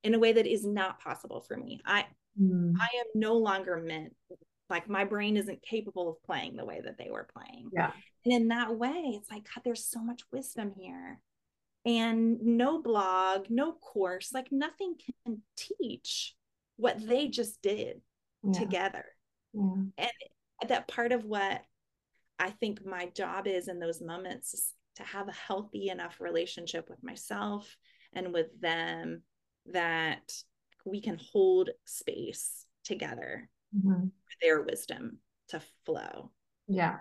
in 0.03 0.13
a 0.13 0.19
way 0.19 0.31
that 0.33 0.47
is 0.47 0.65
not 0.65 0.99
possible 0.99 1.41
for 1.41 1.57
me 1.57 1.79
i 1.85 2.05
mm. 2.39 2.73
i 2.79 2.87
am 2.97 3.05
no 3.15 3.35
longer 3.35 3.77
meant 3.77 4.13
like 4.69 4.89
my 4.89 5.05
brain 5.05 5.37
isn't 5.37 5.61
capable 5.61 6.09
of 6.09 6.23
playing 6.23 6.55
the 6.55 6.65
way 6.65 6.81
that 6.83 6.97
they 6.97 7.09
were 7.09 7.27
playing. 7.33 7.69
Yeah. 7.73 7.91
And 8.25 8.33
in 8.33 8.47
that 8.49 8.75
way 8.75 9.13
it's 9.15 9.29
like 9.31 9.43
god 9.43 9.61
there's 9.63 9.85
so 9.85 10.01
much 10.01 10.21
wisdom 10.31 10.73
here. 10.77 11.19
And 11.85 12.41
no 12.41 12.81
blog 12.81 13.47
no 13.49 13.73
course 13.73 14.31
like 14.33 14.51
nothing 14.51 14.95
can 15.25 15.41
teach 15.55 16.35
what 16.77 17.05
they 17.05 17.27
just 17.27 17.61
did 17.61 18.01
yeah. 18.43 18.59
together. 18.59 19.05
Yeah. 19.53 19.73
and 19.97 20.69
that 20.69 20.87
part 20.87 21.11
of 21.11 21.25
what 21.25 21.61
I 22.37 22.51
think 22.51 22.85
my 22.85 23.07
job 23.15 23.47
is 23.47 23.67
in 23.67 23.79
those 23.79 24.01
moments 24.01 24.53
is 24.53 24.73
to 24.97 25.03
have 25.03 25.27
a 25.27 25.33
healthy 25.33 25.89
enough 25.89 26.17
relationship 26.19 26.89
with 26.89 27.03
myself 27.03 27.75
and 28.13 28.33
with 28.33 28.47
them 28.61 29.23
that 29.71 30.31
we 30.85 31.01
can 31.01 31.19
hold 31.31 31.69
space 31.85 32.65
together 32.83 33.49
mm-hmm. 33.75 34.05
for 34.05 34.35
their 34.41 34.61
wisdom 34.61 35.17
to 35.49 35.61
flow. 35.85 36.31
Yeah. 36.67 36.97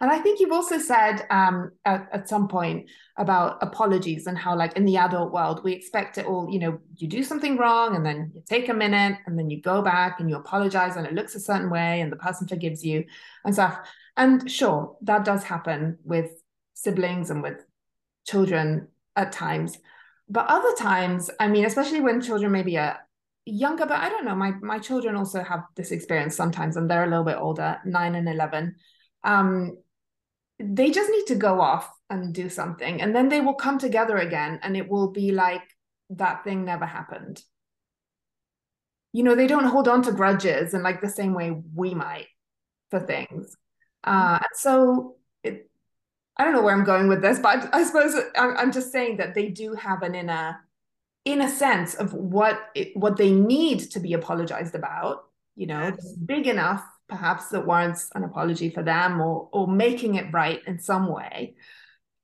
And 0.00 0.10
I 0.10 0.18
think 0.18 0.40
you've 0.40 0.52
also 0.52 0.78
said 0.78 1.26
um, 1.30 1.72
at, 1.84 2.08
at 2.12 2.28
some 2.28 2.48
point 2.48 2.90
about 3.16 3.58
apologies 3.62 4.26
and 4.26 4.36
how, 4.36 4.54
like 4.54 4.76
in 4.76 4.84
the 4.84 4.98
adult 4.98 5.32
world, 5.32 5.64
we 5.64 5.72
expect 5.72 6.18
it 6.18 6.26
all. 6.26 6.50
You 6.50 6.58
know, 6.58 6.78
you 6.96 7.08
do 7.08 7.22
something 7.22 7.56
wrong, 7.56 7.96
and 7.96 8.04
then 8.04 8.30
you 8.34 8.42
take 8.46 8.68
a 8.68 8.74
minute, 8.74 9.18
and 9.26 9.38
then 9.38 9.48
you 9.48 9.60
go 9.62 9.80
back 9.80 10.20
and 10.20 10.28
you 10.28 10.36
apologize, 10.36 10.96
and 10.96 11.06
it 11.06 11.14
looks 11.14 11.34
a 11.34 11.40
certain 11.40 11.70
way, 11.70 12.02
and 12.02 12.12
the 12.12 12.16
person 12.16 12.46
forgives 12.46 12.84
you 12.84 13.04
and 13.44 13.54
stuff. 13.54 13.78
And 14.16 14.50
sure, 14.50 14.96
that 15.02 15.24
does 15.24 15.44
happen 15.44 15.98
with 16.04 16.30
siblings 16.74 17.30
and 17.30 17.42
with 17.42 17.64
children 18.26 18.88
at 19.16 19.32
times. 19.32 19.78
But 20.28 20.46
other 20.48 20.74
times, 20.76 21.30
I 21.40 21.48
mean, 21.48 21.64
especially 21.64 22.00
when 22.00 22.20
children 22.20 22.52
maybe 22.52 22.76
are 22.76 22.98
younger, 23.46 23.86
but 23.86 23.98
I 23.98 24.08
don't 24.08 24.24
know, 24.24 24.34
my 24.34 24.52
my 24.60 24.78
children 24.78 25.16
also 25.16 25.42
have 25.42 25.64
this 25.76 25.90
experience 25.90 26.36
sometimes, 26.36 26.76
and 26.76 26.90
they're 26.90 27.04
a 27.04 27.08
little 27.08 27.24
bit 27.24 27.38
older, 27.38 27.78
nine 27.84 28.14
and 28.14 28.28
eleven. 28.28 28.76
Um, 29.24 29.76
they 30.60 30.90
just 30.90 31.10
need 31.10 31.26
to 31.26 31.34
go 31.34 31.60
off 31.60 31.90
and 32.10 32.34
do 32.34 32.48
something 32.48 33.00
and 33.00 33.14
then 33.14 33.28
they 33.28 33.40
will 33.40 33.54
come 33.54 33.78
together 33.78 34.18
again 34.18 34.58
and 34.62 34.76
it 34.76 34.88
will 34.88 35.10
be 35.10 35.32
like 35.32 35.62
that 36.10 36.44
thing 36.44 36.64
never 36.64 36.84
happened. 36.84 37.42
You 39.12 39.22
know 39.22 39.34
they 39.34 39.46
don't 39.46 39.64
hold 39.64 39.88
on 39.88 40.02
to 40.02 40.12
grudges 40.12 40.74
in 40.74 40.82
like 40.82 41.00
the 41.00 41.08
same 41.08 41.34
way 41.34 41.56
we 41.74 41.94
might 41.94 42.26
for 42.90 43.00
things. 43.00 43.56
Uh 44.04 44.38
and 44.40 44.54
so 44.54 45.16
it 45.42 45.70
i 46.36 46.44
don't 46.44 46.54
know 46.54 46.62
where 46.62 46.74
i'm 46.74 46.84
going 46.84 47.08
with 47.08 47.20
this 47.20 47.38
but 47.38 47.74
i, 47.74 47.80
I 47.80 47.84
suppose 47.84 48.14
I'm, 48.36 48.72
just 48.72 48.92
saying 48.92 49.18
that 49.18 49.34
they 49.34 49.48
do 49.48 49.74
have 49.74 50.02
an 50.02 50.14
inner 50.14 50.56
in 51.24 51.40
a 51.40 51.48
sense 51.48 51.94
of 51.94 52.12
what 52.12 52.58
it, 52.74 52.96
what 52.96 53.16
they 53.16 53.30
need 53.30 53.78
to 53.90 54.00
be 54.00 54.14
apologized 54.14 54.74
about 54.74 55.24
you 55.56 55.66
know 55.66 55.92
big 56.24 56.46
enough 56.46 56.84
perhaps 57.08 57.48
that 57.48 57.66
warrants 57.66 58.10
an 58.14 58.24
apology 58.24 58.70
for 58.70 58.82
them 58.82 59.20
or 59.20 59.48
or 59.52 59.66
making 59.66 60.14
it 60.14 60.32
right 60.32 60.60
in 60.66 60.78
some 60.78 61.12
way 61.12 61.54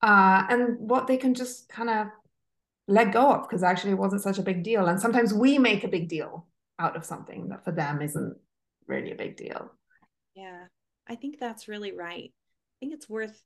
uh, 0.02 0.44
and 0.48 0.78
what 0.78 1.06
they 1.06 1.16
can 1.16 1.34
just 1.34 1.68
kind 1.68 1.90
of 1.90 2.06
let 2.86 3.12
go 3.12 3.32
of 3.32 3.48
because 3.48 3.62
actually 3.62 3.90
it 3.90 3.98
wasn't 3.98 4.22
such 4.22 4.38
a 4.38 4.42
big 4.42 4.62
deal. 4.62 4.86
And 4.86 5.00
sometimes 5.00 5.34
we 5.34 5.58
make 5.58 5.82
a 5.82 5.88
big 5.88 6.08
deal 6.08 6.46
out 6.78 6.94
of 6.94 7.04
something 7.04 7.48
that 7.48 7.64
for 7.64 7.72
them 7.72 8.00
isn't 8.00 8.36
really 8.86 9.10
a 9.10 9.16
big 9.16 9.36
deal. 9.36 9.72
Yeah 10.34 10.66
i 11.08 11.14
think 11.14 11.38
that's 11.38 11.68
really 11.68 11.92
right. 11.92 12.32
I 12.32 12.74
think 12.80 12.92
it's 12.92 13.08
worth 13.08 13.40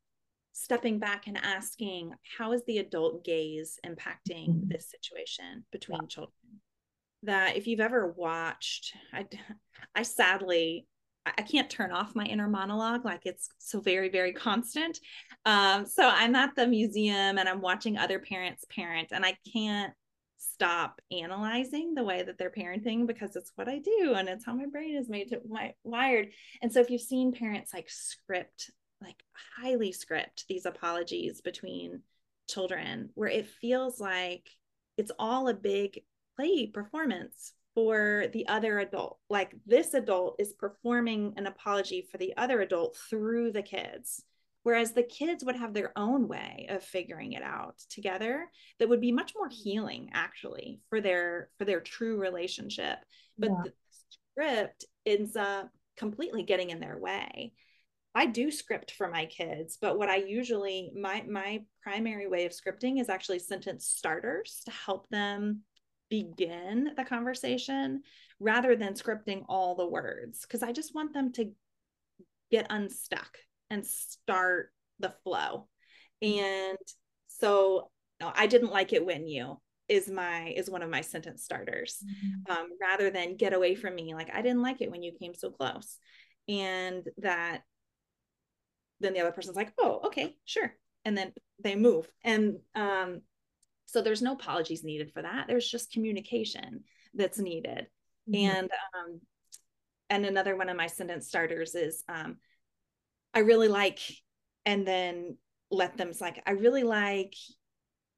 stepping 0.52 0.98
back 0.98 1.26
and 1.26 1.38
asking 1.38 2.12
how 2.38 2.52
is 2.52 2.62
the 2.66 2.78
adult 2.78 3.24
gaze 3.24 3.78
impacting 3.86 4.48
mm-hmm. 4.48 4.68
this 4.68 4.90
situation 4.90 5.64
between 5.70 6.06
children 6.08 6.32
that 7.22 7.56
if 7.56 7.66
you've 7.66 7.80
ever 7.80 8.08
watched 8.16 8.94
i 9.12 9.26
i 9.94 10.02
sadly 10.02 10.86
I 11.26 11.42
can't 11.42 11.68
turn 11.68 11.92
off 11.92 12.14
my 12.14 12.24
inner 12.24 12.48
monologue. 12.48 13.04
Like 13.04 13.26
it's 13.26 13.50
so 13.58 13.80
very, 13.80 14.08
very 14.08 14.32
constant. 14.32 14.98
Um, 15.44 15.86
so 15.86 16.08
I'm 16.08 16.34
at 16.34 16.54
the 16.56 16.66
museum 16.66 17.38
and 17.38 17.48
I'm 17.48 17.60
watching 17.60 17.98
other 17.98 18.18
parents 18.18 18.64
parent, 18.74 19.08
and 19.12 19.24
I 19.24 19.36
can't 19.52 19.92
stop 20.38 21.00
analyzing 21.10 21.94
the 21.94 22.04
way 22.04 22.22
that 22.22 22.38
they're 22.38 22.50
parenting 22.50 23.06
because 23.06 23.36
it's 23.36 23.52
what 23.56 23.68
I 23.68 23.78
do 23.78 24.14
and 24.16 24.28
it's 24.28 24.44
how 24.44 24.54
my 24.54 24.66
brain 24.66 24.96
is 24.96 25.08
made 25.08 25.28
to 25.28 25.40
my 25.48 25.74
wired. 25.84 26.30
And 26.62 26.72
so 26.72 26.80
if 26.80 26.88
you've 26.88 27.00
seen 27.02 27.32
parents 27.32 27.74
like 27.74 27.90
script, 27.90 28.70
like 29.00 29.22
highly 29.56 29.92
script 29.92 30.44
these 30.48 30.66
apologies 30.66 31.40
between 31.40 32.02
children, 32.48 33.10
where 33.14 33.28
it 33.28 33.48
feels 33.60 34.00
like 34.00 34.48
it's 34.96 35.12
all 35.18 35.48
a 35.48 35.54
big 35.54 36.02
play 36.36 36.66
performance 36.66 37.52
for 37.74 38.26
the 38.32 38.46
other 38.48 38.78
adult. 38.80 39.18
Like 39.28 39.54
this 39.66 39.94
adult 39.94 40.36
is 40.38 40.52
performing 40.52 41.34
an 41.36 41.46
apology 41.46 42.06
for 42.10 42.18
the 42.18 42.36
other 42.36 42.60
adult 42.60 42.96
through 43.08 43.52
the 43.52 43.62
kids. 43.62 44.22
Whereas 44.62 44.92
the 44.92 45.02
kids 45.02 45.42
would 45.42 45.56
have 45.56 45.72
their 45.72 45.92
own 45.96 46.28
way 46.28 46.66
of 46.68 46.84
figuring 46.84 47.32
it 47.32 47.42
out 47.42 47.78
together 47.88 48.50
that 48.78 48.88
would 48.90 49.00
be 49.00 49.12
much 49.12 49.32
more 49.34 49.48
healing 49.48 50.10
actually 50.12 50.80
for 50.90 51.00
their 51.00 51.48
for 51.56 51.64
their 51.64 51.80
true 51.80 52.18
relationship. 52.18 52.98
But 53.38 53.50
yeah. 53.50 53.62
the 53.64 53.72
script 54.34 54.84
ends 55.06 55.34
up 55.36 55.70
completely 55.96 56.42
getting 56.42 56.70
in 56.70 56.80
their 56.80 56.98
way. 56.98 57.54
I 58.14 58.26
do 58.26 58.50
script 58.50 58.90
for 58.92 59.08
my 59.08 59.26
kids, 59.26 59.78
but 59.80 59.96
what 59.96 60.08
I 60.08 60.16
usually 60.16 60.92
my 60.94 61.22
my 61.28 61.62
primary 61.82 62.26
way 62.26 62.44
of 62.44 62.52
scripting 62.52 63.00
is 63.00 63.08
actually 63.08 63.38
sentence 63.38 63.86
starters 63.86 64.62
to 64.64 64.72
help 64.72 65.08
them 65.10 65.60
begin 66.08 66.90
the 66.96 67.04
conversation 67.04 68.02
rather 68.40 68.74
than 68.74 68.94
scripting 68.94 69.44
all 69.48 69.76
the 69.76 69.86
words 69.86 70.40
because 70.42 70.62
I 70.62 70.72
just 70.72 70.94
want 70.94 71.14
them 71.14 71.32
to 71.34 71.52
get 72.50 72.66
unstuck 72.68 73.38
and 73.70 73.86
start 73.86 74.72
the 74.98 75.14
flow. 75.22 75.68
And 76.20 76.78
so 77.28 77.90
no, 78.20 78.32
I 78.34 78.48
didn't 78.48 78.72
like 78.72 78.92
it 78.92 79.06
when 79.06 79.28
you 79.28 79.60
is 79.88 80.08
my 80.08 80.52
is 80.56 80.70
one 80.70 80.82
of 80.82 80.90
my 80.90 81.00
sentence 81.00 81.42
starters 81.42 82.02
mm-hmm. 82.04 82.52
um, 82.52 82.68
rather 82.80 83.10
than 83.10 83.36
get 83.36 83.52
away 83.52 83.74
from 83.74 83.92
me 83.92 84.14
like 84.14 84.30
i 84.32 84.40
didn't 84.40 84.62
like 84.62 84.80
it 84.80 84.88
when 84.88 85.02
you 85.02 85.10
came 85.20 85.34
so 85.34 85.50
close 85.50 85.98
and 86.48 87.08
that 87.18 87.62
then 89.00 89.12
the 89.12 89.20
other 89.20 89.32
person's 89.32 89.56
like 89.56 89.72
oh 89.78 90.00
okay 90.04 90.36
sure 90.44 90.74
and 91.04 91.16
then 91.16 91.32
they 91.62 91.74
move 91.74 92.08
and 92.24 92.58
um, 92.74 93.22
so 93.90 94.00
there's 94.00 94.22
no 94.22 94.32
apologies 94.32 94.84
needed 94.84 95.12
for 95.12 95.22
that. 95.22 95.46
There's 95.48 95.68
just 95.68 95.92
communication 95.92 96.84
that's 97.12 97.38
needed. 97.38 97.88
Mm-hmm. 98.28 98.34
And 98.34 98.70
um, 98.94 99.20
and 100.08 100.26
another 100.26 100.56
one 100.56 100.68
of 100.68 100.76
my 100.76 100.86
sentence 100.86 101.26
starters 101.26 101.74
is 101.74 102.04
um, 102.08 102.36
I 103.34 103.40
really 103.40 103.68
like, 103.68 103.98
and 104.64 104.86
then 104.86 105.36
let 105.70 105.96
them 105.96 106.12
like, 106.20 106.42
I 106.46 106.52
really 106.52 106.82
like 106.82 107.34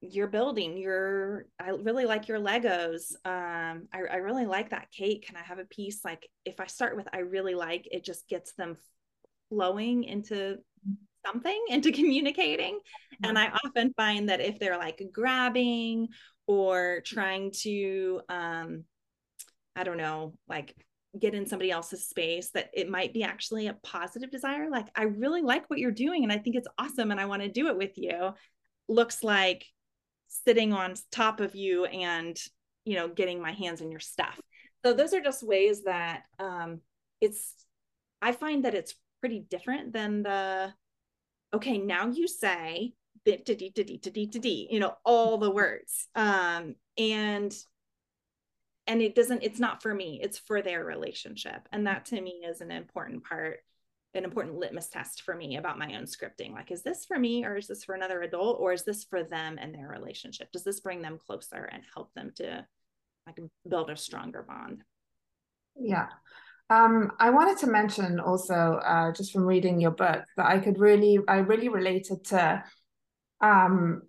you're 0.05 0.27
building 0.27 0.77
your 0.77 1.47
i 1.61 1.69
really 1.69 2.07
like 2.07 2.27
your 2.27 2.41
legos 2.41 3.13
um 3.25 3.87
I, 3.93 4.01
I 4.11 4.17
really 4.17 4.47
like 4.47 4.71
that 4.71 4.91
cake 4.91 5.29
can 5.29 5.37
i 5.37 5.43
have 5.43 5.61
a 5.61 5.65
piece 5.65 6.05
like 6.05 6.29
if 6.45 6.59
i 6.59 6.67
start 6.67 6.97
with 6.97 7.07
i 7.13 7.19
really 7.19 7.55
like 7.55 7.87
it 7.89 8.05
just 8.05 8.29
gets 8.29 8.53
them 8.55 8.77
flowing 9.49 10.03
into 10.03 10.57
something 11.25 11.65
into 11.69 11.93
communicating 12.01 12.75
mm-hmm. 12.75 13.25
and 13.25 13.39
i 13.39 13.51
often 13.65 13.93
find 13.97 14.29
that 14.29 14.41
if 14.41 14.59
they're 14.59 14.79
like 14.79 15.03
grabbing 15.13 16.09
or 16.47 17.01
trying 17.05 17.51
to 17.51 18.21
um 18.29 18.85
i 19.77 19.85
don't 19.85 19.97
know 19.97 20.35
like 20.49 20.75
get 21.19 21.35
in 21.35 21.47
somebody 21.47 21.71
else's 21.71 22.09
space 22.09 22.51
that 22.51 22.71
it 22.73 22.89
might 22.89 23.13
be 23.13 23.23
actually 23.23 23.67
a 23.67 23.77
positive 23.83 24.31
desire 24.31 24.71
like 24.71 24.87
i 24.97 25.03
really 25.03 25.43
like 25.43 25.69
what 25.69 25.79
you're 25.79 25.91
doing 25.91 26.23
and 26.23 26.33
i 26.33 26.39
think 26.39 26.57
it's 26.57 26.69
awesome 26.79 27.11
and 27.11 27.21
i 27.21 27.27
want 27.27 27.43
to 27.43 27.49
do 27.49 27.69
it 27.69 27.77
with 27.77 27.97
you 27.97 28.31
looks 28.89 29.23
like 29.23 29.67
sitting 30.29 30.73
on 30.73 30.95
top 31.11 31.41
of 31.41 31.55
you 31.55 31.85
and 31.85 32.39
you 32.85 32.97
know 32.97 33.09
getting 33.09 33.41
my 33.41 33.53
hands 33.53 33.81
in 33.83 33.91
your 33.91 34.01
stuff 34.01 34.41
so 34.85 34.95
those 34.95 35.13
are 35.13 35.21
just 35.21 35.43
ways 35.43 35.85
that 35.85 36.23
um 36.39 36.81
it's 37.21 37.55
i 38.23 38.33
find 38.33 38.65
that 38.65 38.75
it's 38.75 38.95
pretty 39.21 39.41
different 39.51 39.93
than 39.93 40.23
the 40.23 40.73
okay 41.55 41.79
now 41.79 42.09
you 42.09 42.27
say 42.27 42.93
you 44.71 44.81
know 44.81 44.95
all 45.05 45.39
the 45.39 45.51
words. 45.51 46.09
Um 46.15 46.75
and 46.99 47.55
and 48.87 49.01
it 49.01 49.15
doesn't 49.15 49.43
it's 49.43 49.61
not 49.61 49.83
for 49.83 49.95
me 49.95 50.21
it's 50.23 50.39
for 50.39 50.63
their 50.63 50.85
relationship. 50.85 51.69
And 51.73 51.87
that 51.87 52.07
to 52.07 52.21
me 52.21 52.43
is 52.49 52.61
an 52.61 52.71
important 52.71 53.25
part 53.25 53.59
an 54.15 54.25
important 54.25 54.57
litmus 54.57 54.89
test 54.89 55.23
for 55.23 55.35
me 55.35 55.57
about 55.57 55.79
my 55.79 55.97
own 55.97 56.05
scripting. 56.05 56.53
Like 56.53 56.71
is 56.71 56.83
this 56.83 57.05
for 57.07 57.19
me 57.19 57.45
or 57.45 57.57
is 57.57 57.67
this 57.67 57.85
for 57.85 57.95
another 57.95 58.23
adult 58.23 58.59
or 58.61 58.73
is 58.73 58.85
this 58.85 59.05
for 59.05 59.23
them 59.23 59.59
and 59.59 59.75
their 59.75 59.89
relationship? 59.89 60.51
Does 60.53 60.65
this 60.65 60.81
bring 60.81 61.01
them 61.01 61.19
closer 61.25 61.65
and 61.65 61.83
help 61.95 62.13
them 62.15 62.33
to 62.37 62.67
like 63.27 63.39
build 63.69 63.89
a 63.89 63.97
stronger 63.97 64.43
bond? 64.43 64.83
Yeah 65.77 66.09
um, 66.71 67.13
I 67.19 67.31
wanted 67.31 67.59
to 67.59 67.67
mention 67.67 68.21
also, 68.21 68.81
uh, 68.85 69.13
just 69.13 69.33
from 69.33 69.45
reading 69.45 69.81
your 69.81 69.91
book, 69.91 70.25
that 70.37 70.47
I 70.47 70.59
could 70.59 70.79
really, 70.79 71.19
I 71.29 71.39
really 71.39 71.69
related 71.69 72.25
to 72.27 72.65
um, 73.41 74.03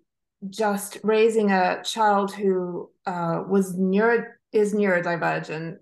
just 0.50 0.98
raising 1.04 1.52
a 1.52 1.82
child 1.84 2.34
who 2.34 2.90
uh, 3.06 3.44
was 3.48 3.74
neuro 3.78 4.26
is 4.52 4.74
neurodivergent. 4.74 5.78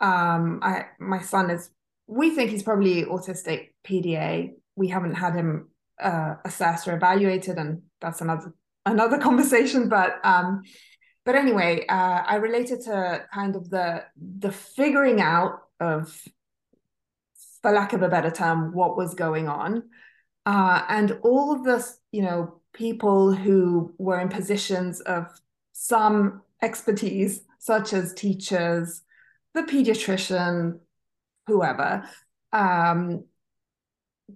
Um, 0.00 0.60
I 0.62 0.86
my 0.98 1.20
son 1.20 1.50
is. 1.50 1.70
We 2.08 2.30
think 2.30 2.50
he's 2.50 2.62
probably 2.62 3.04
autistic 3.04 3.70
PDA. 3.86 4.52
We 4.76 4.88
haven't 4.88 5.14
had 5.14 5.34
him 5.34 5.68
uh, 6.00 6.34
assessed 6.44 6.86
or 6.88 6.96
evaluated, 6.96 7.56
and 7.56 7.82
that's 8.00 8.20
another 8.20 8.52
another 8.84 9.18
conversation. 9.28 9.88
But 9.88 10.24
um, 10.24 10.62
but 11.24 11.34
anyway, 11.34 11.84
uh, 11.88 12.22
I 12.26 12.36
related 12.36 12.82
to 12.82 13.24
kind 13.32 13.56
of 13.56 13.70
the 13.70 14.04
the 14.16 14.52
figuring 14.52 15.20
out 15.20 15.65
of, 15.80 16.22
for 17.62 17.72
lack 17.72 17.92
of 17.92 18.02
a 18.02 18.08
better 18.08 18.30
term, 18.30 18.72
what 18.72 18.96
was 18.96 19.14
going 19.14 19.48
on, 19.48 19.84
uh, 20.44 20.82
and 20.88 21.18
all 21.22 21.52
of 21.52 21.64
this, 21.64 21.98
you 22.12 22.22
know, 22.22 22.60
people 22.72 23.32
who 23.32 23.94
were 23.98 24.20
in 24.20 24.28
positions 24.28 25.00
of 25.00 25.26
some 25.72 26.42
expertise 26.62 27.40
such 27.58 27.92
as 27.92 28.14
teachers, 28.14 29.02
the 29.54 29.62
pediatrician, 29.62 30.78
whoever, 31.46 32.08
um, 32.52 33.24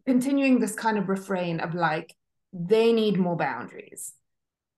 continuing 0.07 0.59
this 0.59 0.75
kind 0.75 0.99
of 0.99 1.09
refrain 1.09 1.61
of 1.61 1.75
like, 1.75 2.15
they 2.53 2.93
need 2.93 3.19
more 3.19 3.37
boundaries. 3.37 4.13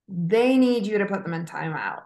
They 0.08 0.58
need 0.58 0.86
you 0.86 0.98
to 0.98 1.06
put 1.06 1.22
them 1.22 1.32
in 1.32 1.46
timeout. 1.46 2.02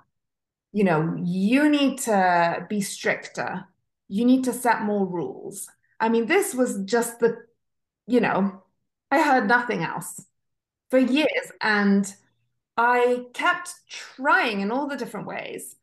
You 0.73 0.85
know, 0.85 1.16
you 1.25 1.69
need 1.69 1.99
to 2.01 2.66
be 2.69 2.81
stricter. 2.81 3.64
You 4.09 4.25
need 4.25 4.45
to 4.45 4.53
set 4.53 4.83
more 4.83 5.07
rules. 5.07 5.69
I 5.99 6.09
mean, 6.09 6.27
this 6.27 6.55
was 6.55 6.79
just 6.85 7.21
the, 7.21 7.37
you 8.07 8.21
know, 8.21 8.62
I 9.11 9.23
heard 9.23 9.49
nothing 9.49 9.83
else 9.83 10.25
for 10.90 10.99
years. 10.99 11.53
And 11.61 12.12
I 12.77 13.27
kept 13.35 13.71
trying 13.88 14.61
in 14.61 14.71
all 14.71 14.88
the 14.88 14.97
different 14.97 15.27
ways 15.27 15.77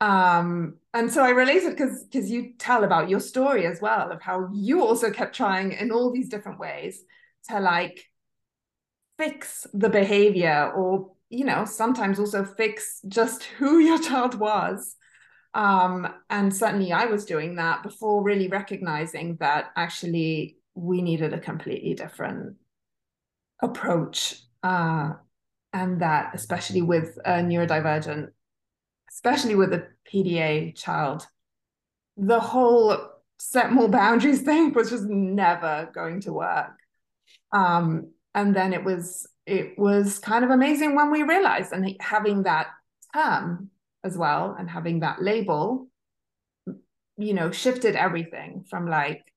um 0.00 0.76
and 0.94 1.12
so 1.12 1.24
i 1.24 1.30
related 1.30 1.70
because 1.70 2.04
because 2.04 2.30
you 2.30 2.52
tell 2.56 2.84
about 2.84 3.08
your 3.08 3.18
story 3.18 3.66
as 3.66 3.80
well 3.80 4.12
of 4.12 4.22
how 4.22 4.48
you 4.54 4.80
also 4.80 5.10
kept 5.10 5.34
trying 5.34 5.72
in 5.72 5.90
all 5.90 6.12
these 6.12 6.28
different 6.28 6.60
ways 6.60 7.02
to 7.48 7.58
like 7.58 8.06
fix 9.18 9.66
the 9.74 9.88
behavior 9.88 10.72
or 10.76 11.10
you 11.30 11.44
know 11.44 11.64
sometimes 11.64 12.18
also 12.20 12.44
fix 12.44 13.00
just 13.08 13.42
who 13.42 13.78
your 13.78 13.98
child 14.02 14.38
was 14.38 14.94
um 15.54 16.06
and 16.30 16.54
certainly 16.54 16.92
i 16.92 17.06
was 17.06 17.24
doing 17.24 17.56
that 17.56 17.82
before 17.82 18.22
really 18.22 18.48
recognizing 18.48 19.36
that 19.36 19.70
actually 19.76 20.56
we 20.74 21.00
needed 21.02 21.32
a 21.32 21.40
completely 21.40 21.94
different 21.94 22.54
approach 23.62 24.42
uh 24.62 25.12
and 25.72 26.00
that 26.00 26.30
especially 26.34 26.82
with 26.82 27.18
a 27.24 27.40
neurodivergent 27.40 28.28
especially 29.10 29.54
with 29.54 29.72
a 29.72 29.86
PDA 30.12 30.76
child, 30.76 31.26
the 32.16 32.40
whole 32.40 32.96
set 33.38 33.72
more 33.72 33.88
boundaries 33.88 34.42
thing 34.48 34.72
was 34.72 34.90
just 34.90 35.04
never 35.04 35.90
going 35.94 36.20
to 36.22 36.32
work. 36.32 36.76
Um, 37.52 38.12
and 38.34 38.54
then 38.54 38.72
it 38.72 38.84
was 38.84 39.26
it 39.46 39.78
was 39.78 40.18
kind 40.18 40.44
of 40.44 40.50
amazing 40.50 40.94
when 40.94 41.10
we 41.10 41.22
realized 41.22 41.72
and 41.72 41.96
having 42.00 42.42
that 42.42 42.66
term 43.14 43.70
as 44.04 44.16
well 44.16 44.54
and 44.58 44.70
having 44.70 45.00
that 45.00 45.22
label 45.22 45.88
you 47.16 47.34
know 47.34 47.50
shifted 47.50 47.96
everything 47.96 48.64
from 48.68 48.88
like 48.88 49.32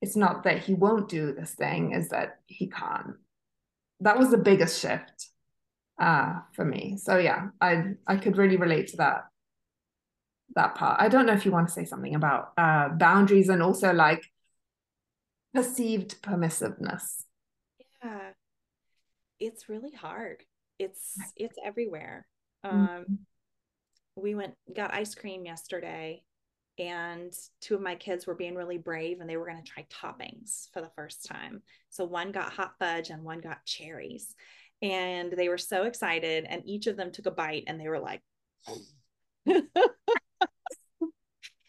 it's 0.00 0.16
not 0.16 0.44
that 0.44 0.58
he 0.58 0.74
won't 0.74 1.08
do 1.08 1.32
this 1.32 1.52
thing 1.52 1.92
is 1.92 2.08
that 2.08 2.40
he 2.46 2.68
can't 2.68 3.16
that 4.00 4.18
was 4.18 4.30
the 4.30 4.38
biggest 4.38 4.80
shift 4.80 5.28
uh, 6.00 6.40
for 6.52 6.64
me. 6.64 6.98
So 7.00 7.18
yeah, 7.18 7.48
I 7.60 7.94
I 8.06 8.16
could 8.16 8.36
really 8.36 8.56
relate 8.56 8.88
to 8.88 8.96
that 8.98 9.24
that 10.54 10.74
part. 10.74 11.00
I 11.00 11.08
don't 11.08 11.26
know 11.26 11.32
if 11.32 11.46
you 11.46 11.52
want 11.52 11.68
to 11.68 11.72
say 11.72 11.84
something 11.84 12.14
about 12.14 12.52
uh, 12.58 12.90
boundaries 12.90 13.48
and 13.48 13.62
also 13.62 13.92
like 13.92 14.24
perceived 15.54 16.20
permissiveness. 16.22 17.22
Yeah, 18.02 18.30
it's 19.38 19.68
really 19.68 19.92
hard. 19.92 20.42
It's 20.78 21.16
it's 21.36 21.56
everywhere. 21.64 22.26
Um, 22.64 22.88
mm-hmm. 22.88 23.14
We 24.16 24.34
went 24.34 24.54
got 24.74 24.92
ice 24.92 25.14
cream 25.14 25.44
yesterday, 25.44 26.22
and 26.78 27.32
two 27.60 27.74
of 27.74 27.80
my 27.80 27.94
kids 27.94 28.26
were 28.26 28.34
being 28.34 28.54
really 28.54 28.78
brave 28.78 29.20
and 29.20 29.28
they 29.28 29.36
were 29.36 29.44
going 29.44 29.62
to 29.62 29.70
try 29.70 29.86
toppings 29.90 30.70
for 30.72 30.80
the 30.80 30.90
first 30.96 31.26
time. 31.26 31.62
So 31.90 32.04
one 32.04 32.32
got 32.32 32.52
hot 32.52 32.74
fudge 32.78 33.10
and 33.10 33.22
one 33.22 33.40
got 33.40 33.64
cherries. 33.64 34.34
And 34.80 35.32
they 35.32 35.48
were 35.48 35.58
so 35.58 35.84
excited 35.84 36.46
and 36.48 36.62
each 36.64 36.86
of 36.86 36.96
them 36.96 37.12
took 37.12 37.26
a 37.26 37.30
bite 37.30 37.64
and 37.66 37.78
they 37.78 37.88
were 37.88 38.00
like 38.00 38.22
the 39.46 39.62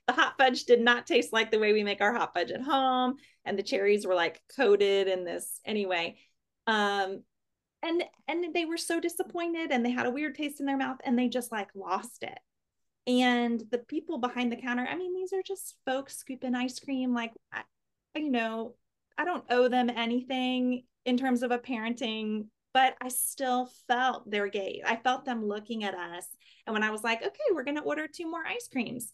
hot 0.10 0.36
fudge 0.38 0.64
did 0.64 0.82
not 0.82 1.06
taste 1.06 1.34
like 1.34 1.52
the 1.52 1.60
way 1.60 1.74
we 1.74 1.84
make 1.84 2.02
our 2.02 2.14
hot 2.14 2.34
fudge 2.34 2.52
at 2.52 2.62
home. 2.62 3.16
And 3.46 3.60
the 3.60 3.64
cherries 3.64 4.08
were 4.08 4.16
like 4.16 4.42
coated 4.56 5.08
in 5.08 5.26
this. 5.26 5.60
Anyway 5.66 6.18
um 6.66 7.22
and 7.84 8.04
and 8.28 8.54
they 8.54 8.66
were 8.66 8.78
so 8.78 9.00
disappointed 9.00 9.72
and 9.72 9.86
they 9.86 9.92
had 9.92 10.06
a 10.06 10.12
weird 10.12 10.36
taste 10.36 10.60
in 10.60 10.66
their 10.66 10.78
mouth 10.78 10.98
and 11.04 11.18
they 11.18 11.28
just 11.28 11.52
like 11.52 11.70
lost 11.76 12.24
it 12.24 12.40
and 13.06 13.64
the 13.72 13.78
people 13.78 14.18
behind 14.18 14.52
the 14.52 14.58
counter 14.58 14.88
i 14.90 14.96
mean 14.96 15.14
these 15.14 15.34
are 15.34 15.44
just 15.44 15.76
folks 15.86 16.18
scooping 16.18 16.56
ice 16.56 16.80
cream 16.80 17.14
like 17.14 17.32
I, 17.52 17.64
you 18.16 18.32
know 18.32 18.76
i 19.18 19.26
don't 19.26 19.44
owe 19.50 19.68
them 19.68 19.90
anything 19.90 20.84
in 21.06 21.18
terms 21.18 21.44
of 21.44 21.52
a 21.52 21.60
parenting 21.60 22.46
but 22.74 22.96
I 23.00 23.10
still 23.10 23.70
felt 23.88 24.30
their 24.30 24.48
gaze. 24.48 24.82
I 24.86 24.96
felt 24.96 25.26
them 25.26 25.46
looking 25.46 25.84
at 25.84 25.94
us. 25.94 26.26
And 26.66 26.74
when 26.74 26.84
I 26.84 26.90
was 26.90 27.04
like, 27.04 27.22
okay, 27.22 27.52
we're 27.52 27.64
going 27.64 27.78
to 27.78 27.84
order 27.84 28.08
two 28.08 28.30
more 28.30 28.44
ice 28.46 28.68
creams. 28.72 29.12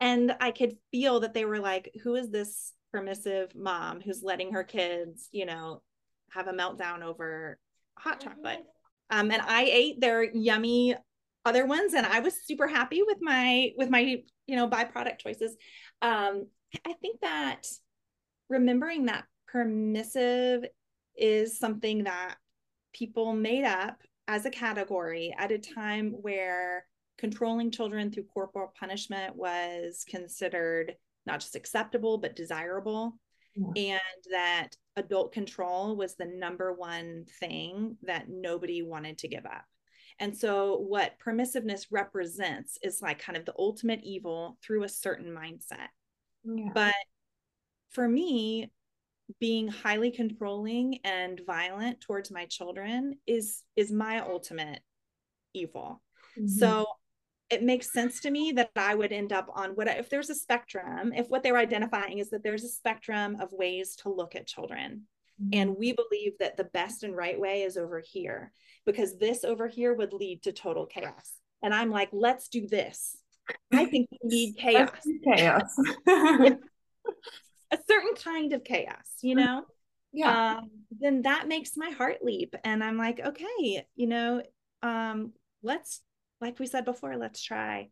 And 0.00 0.36
I 0.40 0.50
could 0.50 0.76
feel 0.90 1.20
that 1.20 1.34
they 1.34 1.44
were 1.44 1.58
like, 1.58 1.90
who 2.02 2.14
is 2.14 2.30
this 2.30 2.74
permissive 2.92 3.54
mom 3.54 4.00
who's 4.00 4.22
letting 4.22 4.52
her 4.52 4.62
kids, 4.62 5.28
you 5.32 5.46
know, 5.46 5.82
have 6.30 6.48
a 6.48 6.52
meltdown 6.52 7.02
over 7.02 7.58
hot 7.98 8.20
chocolate? 8.20 8.64
Um, 9.10 9.30
and 9.30 9.42
I 9.42 9.64
ate 9.64 10.00
their 10.00 10.22
yummy 10.22 10.94
other 11.44 11.66
ones 11.66 11.94
and 11.94 12.04
I 12.04 12.20
was 12.20 12.34
super 12.44 12.66
happy 12.66 13.02
with 13.02 13.18
my 13.20 13.72
with 13.76 13.88
my, 13.88 14.22
you 14.46 14.56
know, 14.56 14.68
byproduct 14.68 15.18
choices. 15.18 15.56
Um, 16.02 16.46
I 16.86 16.92
think 16.94 17.20
that 17.20 17.66
remembering 18.48 19.06
that 19.06 19.24
permissive 19.46 20.64
is 21.16 21.58
something 21.58 22.04
that 22.04 22.36
people 22.92 23.32
made 23.32 23.64
up 23.64 23.96
as 24.26 24.44
a 24.44 24.50
category 24.50 25.34
at 25.38 25.52
a 25.52 25.58
time 25.58 26.10
where 26.20 26.84
controlling 27.16 27.70
children 27.70 28.12
through 28.12 28.24
corporal 28.24 28.72
punishment 28.78 29.34
was 29.34 30.04
considered 30.08 30.94
not 31.26 31.40
just 31.40 31.56
acceptable 31.56 32.18
but 32.18 32.36
desirable 32.36 33.18
yeah. 33.74 33.92
and 33.92 34.24
that 34.30 34.68
adult 34.96 35.32
control 35.32 35.96
was 35.96 36.16
the 36.16 36.26
number 36.26 36.72
one 36.72 37.24
thing 37.40 37.96
that 38.02 38.26
nobody 38.28 38.82
wanted 38.82 39.18
to 39.18 39.28
give 39.28 39.46
up 39.46 39.64
And 40.18 40.36
so, 40.36 40.76
what 40.78 41.18
permissiveness 41.24 41.86
represents 41.90 42.78
is 42.82 43.00
like 43.02 43.20
kind 43.20 43.36
of 43.36 43.44
the 43.44 43.54
ultimate 43.58 44.00
evil 44.02 44.58
through 44.62 44.84
a 44.84 44.88
certain 44.88 45.32
mindset. 45.32 45.88
Yeah. 46.44 46.70
But 46.74 46.94
for 47.90 48.08
me, 48.08 48.70
being 49.40 49.68
highly 49.68 50.10
controlling 50.10 50.98
and 51.04 51.40
violent 51.46 52.00
towards 52.00 52.30
my 52.30 52.46
children 52.46 53.14
is 53.26 53.62
is 53.76 53.92
my 53.92 54.20
ultimate 54.20 54.80
evil. 55.54 56.02
Mm-hmm. 56.36 56.48
So 56.48 56.86
it 57.50 57.62
makes 57.62 57.92
sense 57.92 58.20
to 58.20 58.30
me 58.30 58.52
that 58.52 58.70
I 58.76 58.94
would 58.94 59.12
end 59.12 59.32
up 59.32 59.48
on 59.54 59.70
what 59.70 59.88
if 59.88 60.10
there's 60.10 60.30
a 60.30 60.34
spectrum, 60.34 61.12
if 61.14 61.28
what 61.28 61.42
they're 61.42 61.56
identifying 61.56 62.18
is 62.18 62.30
that 62.30 62.42
there's 62.42 62.64
a 62.64 62.68
spectrum 62.68 63.36
of 63.40 63.52
ways 63.52 63.96
to 63.96 64.10
look 64.10 64.34
at 64.36 64.46
children. 64.46 65.04
Mm-hmm. 65.42 65.60
And 65.60 65.76
we 65.78 65.92
believe 65.92 66.32
that 66.40 66.56
the 66.56 66.64
best 66.64 67.04
and 67.04 67.16
right 67.16 67.38
way 67.38 67.62
is 67.62 67.76
over 67.76 68.02
here 68.04 68.52
because 68.84 69.16
this 69.16 69.44
over 69.44 69.68
here 69.68 69.94
would 69.94 70.12
lead 70.12 70.42
to 70.42 70.52
total 70.52 70.86
chaos. 70.86 71.32
And 71.62 71.72
I'm 71.72 71.90
like, 71.90 72.10
let's 72.12 72.48
do 72.48 72.66
this. 72.66 73.16
I 73.72 73.86
think 73.86 74.08
we 74.10 74.18
need 74.24 74.56
chaos. 74.58 74.90
chaos. 75.24 75.76
a 76.06 77.78
certain 77.88 78.14
kind 78.22 78.52
of 78.52 78.64
chaos, 78.64 79.08
you 79.22 79.36
mm-hmm. 79.36 79.44
know? 79.44 79.64
Yeah. 80.12 80.58
Um, 80.58 80.70
then 80.90 81.22
that 81.22 81.48
makes 81.48 81.76
my 81.76 81.90
heart 81.90 82.18
leap. 82.22 82.54
And 82.64 82.82
I'm 82.82 82.96
like, 82.96 83.20
okay, 83.20 83.86
you 83.94 84.06
know, 84.06 84.42
um, 84.82 85.32
let's 85.62 86.00
like 86.40 86.58
we 86.58 86.66
said 86.66 86.84
before, 86.84 87.16
let's 87.16 87.42
try. 87.42 87.88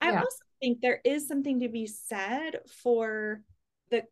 I 0.00 0.10
yeah. 0.10 0.20
also 0.20 0.36
think 0.60 0.80
there 0.80 1.00
is 1.04 1.28
something 1.28 1.60
to 1.60 1.68
be 1.68 1.86
said 1.86 2.60
for 2.82 3.42
the 3.90 4.04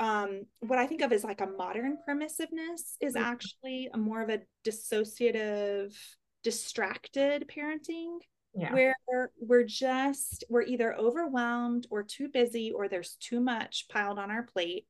um 0.00 0.46
what 0.60 0.78
I 0.78 0.86
think 0.86 1.02
of 1.02 1.12
as 1.12 1.24
like 1.24 1.40
a 1.40 1.46
modern 1.46 1.98
permissiveness 2.08 2.96
is 3.00 3.14
mm-hmm. 3.14 3.24
actually 3.24 3.88
a 3.92 3.98
more 3.98 4.22
of 4.22 4.30
a 4.30 4.40
dissociative, 4.64 5.96
distracted 6.42 7.48
parenting. 7.48 8.18
Yeah. 8.54 8.74
where 8.74 9.30
we're 9.40 9.64
just 9.64 10.44
we're 10.50 10.60
either 10.60 10.94
overwhelmed 10.94 11.86
or 11.88 12.02
too 12.02 12.28
busy 12.28 12.70
or 12.70 12.86
there's 12.86 13.16
too 13.18 13.40
much 13.40 13.86
piled 13.88 14.18
on 14.18 14.30
our 14.30 14.42
plate 14.42 14.84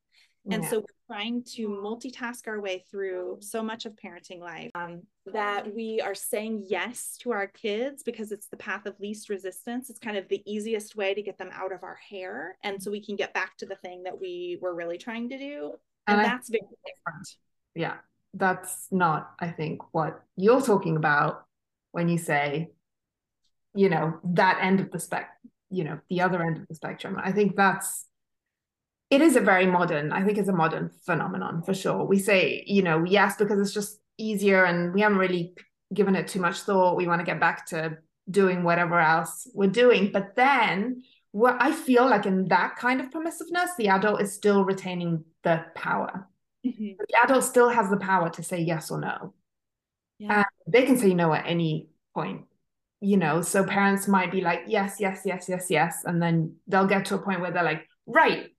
and 0.51 0.65
yeah. 0.65 0.69
so 0.69 0.79
we're 0.79 1.15
trying 1.15 1.45
to 1.55 1.69
multitask 1.69 2.49
our 2.49 2.61
way 2.61 2.85
through 2.91 3.39
so 3.41 3.63
much 3.63 3.87
of 3.87 3.93
parenting 3.95 4.41
life 4.41 4.71
um, 4.75 5.03
that 5.33 5.73
we 5.73 6.01
are 6.01 6.17
saying 6.17 6.65
yes 6.69 7.17
to 7.21 7.31
our 7.31 7.47
kids 7.47 8.03
because 8.03 8.33
it's 8.33 8.49
the 8.49 8.57
path 8.57 8.87
of 8.87 8.99
least 8.99 9.29
resistance. 9.29 9.89
It's 9.89 10.01
kind 10.01 10.17
of 10.17 10.29
the 10.29 10.43
easiest 10.45 10.97
way 10.97 11.15
to 11.15 11.23
get 11.23 11.39
them 11.39 11.51
out 11.53 11.73
of 11.73 11.85
our 11.85 11.99
hair. 12.11 12.57
And 12.65 12.83
so 12.83 12.91
we 12.91 13.01
can 13.05 13.15
get 13.15 13.33
back 13.33 13.57
to 13.59 13.67
the 13.67 13.77
thing 13.77 14.03
that 14.03 14.21
we 14.21 14.59
were 14.61 14.75
really 14.75 14.99
trying 14.99 15.29
to 15.29 15.39
do. 15.39 15.75
And, 16.09 16.21
and 16.21 16.27
that's 16.27 16.51
very 16.51 16.61
different. 16.61 17.29
Yeah. 17.77 17.95
That's 18.35 18.89
not, 18.91 19.35
I 19.39 19.49
think, 19.49 19.83
what 19.93 20.23
you're 20.37 20.63
talking 20.63 20.97
about 20.97 21.45
when 21.93 22.09
you 22.09 22.19
say, 22.19 22.71
you 23.75 23.91
know, 23.91 24.19
that 24.25 24.59
end 24.61 24.81
of 24.81 24.91
the 24.91 24.99
spec, 24.99 25.31
you 25.71 25.85
know, 25.85 26.01
the 26.11 26.23
other 26.23 26.43
end 26.43 26.57
of 26.57 26.67
the 26.67 26.75
spectrum. 26.75 27.17
I 27.23 27.31
think 27.31 27.55
that's 27.55 28.07
it 29.13 29.21
is 29.21 29.37
a 29.37 29.41
very 29.41 29.67
modern, 29.67 30.11
I 30.11 30.25
think 30.25 30.39
it's 30.39 30.49
a 30.49 30.55
modern 30.55 30.91
phenomenon 31.05 31.63
for 31.63 31.75
sure. 31.75 32.03
We 32.03 32.19
say, 32.19 32.65
you 32.67 32.83
know, 32.83 33.05
yes, 33.05 33.37
because 33.37 33.61
it's 33.61 33.75
just 33.75 34.01
easier 34.17 34.65
and 34.65 34.95
we 34.95 35.03
haven't 35.03 35.19
really 35.19 35.53
given 35.93 36.17
it 36.17 36.29
too 36.29 36.41
much 36.41 36.61
thought. 36.61 36.97
We 36.97 37.07
want 37.07 37.21
to 37.21 37.27
get 37.27 37.39
back 37.39 37.67
to 37.67 37.99
doing 38.31 38.65
whatever 38.65 38.99
else 38.99 39.47
we're 39.53 39.69
doing. 39.69 40.13
But 40.13 40.35
then 40.35 41.03
what 41.33 41.59
I 41.61 41.73
feel 41.73 42.09
like 42.09 42.25
in 42.25 42.49
that 42.49 42.77
kind 42.77 43.03
of 43.03 43.11
permissiveness, 43.11 43.77
the 43.77 43.89
adult 43.89 44.23
is 44.23 44.33
still 44.33 44.65
retaining 44.65 45.25
the 45.45 45.63
power. 45.75 46.27
Mm-hmm. 46.65 46.93
The 47.07 47.23
adult 47.23 47.45
still 47.45 47.69
has 47.69 47.91
the 47.91 47.99
power 47.99 48.31
to 48.31 48.43
say 48.43 48.61
yes 48.63 48.91
or 48.91 48.99
no. 48.99 49.35
Yeah. 50.19 50.37
And 50.37 50.47
they 50.67 50.85
can 50.87 50.97
say 50.97 51.13
no 51.13 51.35
at 51.35 51.45
any 51.47 51.91
point 52.15 52.47
you 53.01 53.17
know 53.17 53.43
so 53.43 53.65
parents 53.65 54.07
might 54.07 54.31
be 54.31 54.41
like 54.43 54.61
yes 54.69 54.97
yes 55.01 55.23
yes 55.25 55.49
yes 55.49 55.67
yes 55.69 56.03
and 56.05 56.23
then 56.23 56.55
they'll 56.69 56.87
get 56.87 57.05
to 57.07 57.17
a 57.17 57.19
point 57.19 57.41
where 57.41 57.51
they're 57.51 57.65
like 57.65 57.89
right 58.07 58.52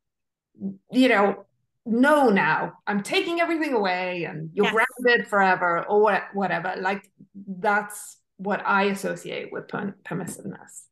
you 0.92 1.10
know, 1.10 1.46
no 1.86 2.30
now 2.30 2.74
i'm 2.88 3.04
taking 3.04 3.42
everything 3.42 3.74
away 3.74 4.24
and 4.24 4.50
you're 4.54 4.66
yes. 4.66 4.74
grounded 4.74 5.28
forever 5.28 5.86
or 5.88 6.22
whatever 6.34 6.76
like 6.80 7.10
that's 7.60 8.18
what 8.38 8.62
i 8.66 8.84
associate 8.84 9.52
with 9.52 9.68
permissiveness 9.68 10.86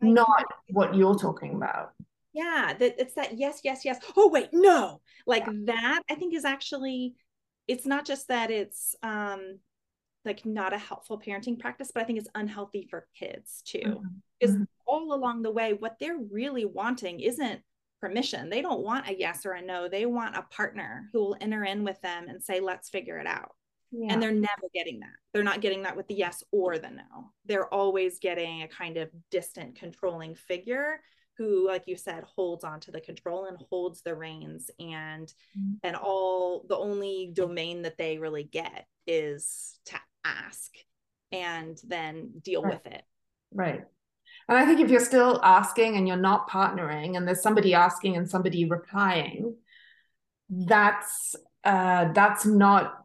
not 0.00 0.44
what 0.70 0.94
you're 0.94 1.18
talking 1.18 1.54
about 1.54 1.90
yeah 2.32 2.72
that 2.78 2.94
it's 2.98 3.14
that 3.14 3.36
yes 3.36 3.60
yes 3.62 3.84
yes 3.84 3.98
oh 4.16 4.28
wait 4.28 4.48
no 4.52 5.00
like 5.26 5.44
yeah. 5.46 5.52
that 5.66 6.02
i 6.10 6.14
think 6.14 6.34
is 6.34 6.44
actually 6.44 7.14
it's 7.66 7.84
not 7.84 8.06
just 8.06 8.28
that 8.28 8.50
it's 8.50 8.94
um 9.02 9.58
like 10.24 10.46
not 10.46 10.72
a 10.72 10.78
helpful 10.78 11.20
parenting 11.20 11.58
practice 11.58 11.90
but 11.92 12.02
i 12.02 12.06
think 12.06 12.18
it's 12.18 12.28
unhealthy 12.34 12.86
for 12.88 13.06
kids 13.18 13.62
too 13.66 13.78
mm-hmm. 13.78 14.06
because 14.38 14.54
mm-hmm. 14.54 14.64
all 14.86 15.12
along 15.12 15.42
the 15.42 15.50
way 15.50 15.74
what 15.74 15.96
they're 16.00 16.18
really 16.30 16.64
wanting 16.64 17.20
isn't 17.20 17.60
permission. 18.00 18.50
They 18.50 18.62
don't 18.62 18.82
want 18.82 19.08
a 19.08 19.18
yes 19.18 19.44
or 19.44 19.52
a 19.52 19.62
no. 19.62 19.88
They 19.88 20.06
want 20.06 20.36
a 20.36 20.42
partner 20.42 21.08
who 21.12 21.20
will 21.20 21.36
enter 21.40 21.64
in 21.64 21.84
with 21.84 22.00
them 22.00 22.28
and 22.28 22.42
say, 22.42 22.60
let's 22.60 22.88
figure 22.88 23.18
it 23.18 23.26
out. 23.26 23.52
Yeah. 23.90 24.12
And 24.12 24.22
they're 24.22 24.32
never 24.32 24.68
getting 24.74 25.00
that. 25.00 25.14
They're 25.32 25.42
not 25.42 25.60
getting 25.60 25.82
that 25.82 25.96
with 25.96 26.08
the 26.08 26.14
yes 26.14 26.42
or 26.52 26.78
the 26.78 26.90
no. 26.90 27.32
They're 27.46 27.72
always 27.72 28.18
getting 28.18 28.62
a 28.62 28.68
kind 28.68 28.98
of 28.98 29.08
distant, 29.30 29.76
controlling 29.76 30.34
figure 30.34 31.00
who, 31.38 31.66
like 31.66 31.84
you 31.86 31.96
said, 31.96 32.24
holds 32.24 32.64
on 32.64 32.80
to 32.80 32.90
the 32.90 33.00
control 33.00 33.46
and 33.46 33.56
holds 33.70 34.02
the 34.02 34.14
reins. 34.14 34.70
And 34.78 35.32
mm-hmm. 35.58 35.74
and 35.84 35.96
all 35.96 36.64
the 36.68 36.76
only 36.76 37.30
domain 37.32 37.82
that 37.82 37.96
they 37.96 38.18
really 38.18 38.44
get 38.44 38.86
is 39.06 39.78
to 39.86 39.96
ask 40.24 40.70
and 41.32 41.78
then 41.86 42.32
deal 42.42 42.62
right. 42.62 42.74
with 42.74 42.92
it. 42.92 43.02
Right. 43.54 43.84
And 44.48 44.56
I 44.56 44.64
think 44.64 44.80
if 44.80 44.90
you're 44.90 45.00
still 45.00 45.40
asking 45.42 45.96
and 45.96 46.08
you're 46.08 46.16
not 46.16 46.48
partnering, 46.48 47.16
and 47.16 47.28
there's 47.28 47.42
somebody 47.42 47.74
asking 47.74 48.16
and 48.16 48.28
somebody 48.28 48.64
replying, 48.64 49.56
that's 50.48 51.36
uh, 51.64 52.12
that's 52.12 52.46
not 52.46 53.04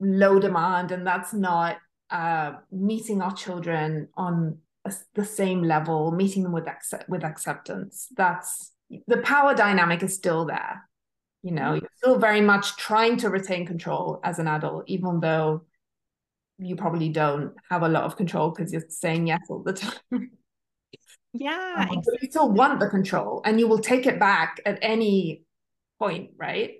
low 0.00 0.38
demand, 0.38 0.90
and 0.90 1.06
that's 1.06 1.34
not 1.34 1.76
uh, 2.10 2.52
meeting 2.72 3.20
our 3.20 3.34
children 3.34 4.08
on 4.16 4.58
a, 4.86 4.92
the 5.14 5.24
same 5.24 5.62
level, 5.62 6.12
meeting 6.12 6.42
them 6.42 6.52
with 6.52 6.66
accept- 6.66 7.08
with 7.08 7.24
acceptance. 7.24 8.08
That's 8.16 8.72
the 9.06 9.18
power 9.18 9.54
dynamic 9.54 10.02
is 10.02 10.14
still 10.14 10.46
there. 10.46 10.88
You 11.42 11.52
know, 11.52 11.74
you're 11.74 11.90
still 11.96 12.18
very 12.18 12.40
much 12.40 12.76
trying 12.76 13.18
to 13.18 13.30
retain 13.30 13.66
control 13.66 14.20
as 14.24 14.38
an 14.38 14.48
adult, 14.48 14.84
even 14.86 15.20
though 15.20 15.64
you 16.58 16.76
probably 16.76 17.08
don't 17.08 17.54
have 17.70 17.82
a 17.82 17.88
lot 17.88 18.04
of 18.04 18.16
control 18.16 18.50
because 18.50 18.72
you're 18.72 18.82
saying 18.88 19.26
yes 19.26 19.40
all 19.48 19.62
the 19.62 19.72
time. 20.12 20.30
Yeah. 21.32 21.74
Um, 21.76 21.98
exactly. 21.98 22.18
You 22.22 22.30
still 22.30 22.50
want 22.50 22.80
the 22.80 22.88
control 22.88 23.42
and 23.44 23.60
you 23.60 23.68
will 23.68 23.78
take 23.78 24.06
it 24.06 24.18
back 24.18 24.60
at 24.66 24.78
any 24.82 25.44
point, 25.98 26.30
right? 26.36 26.74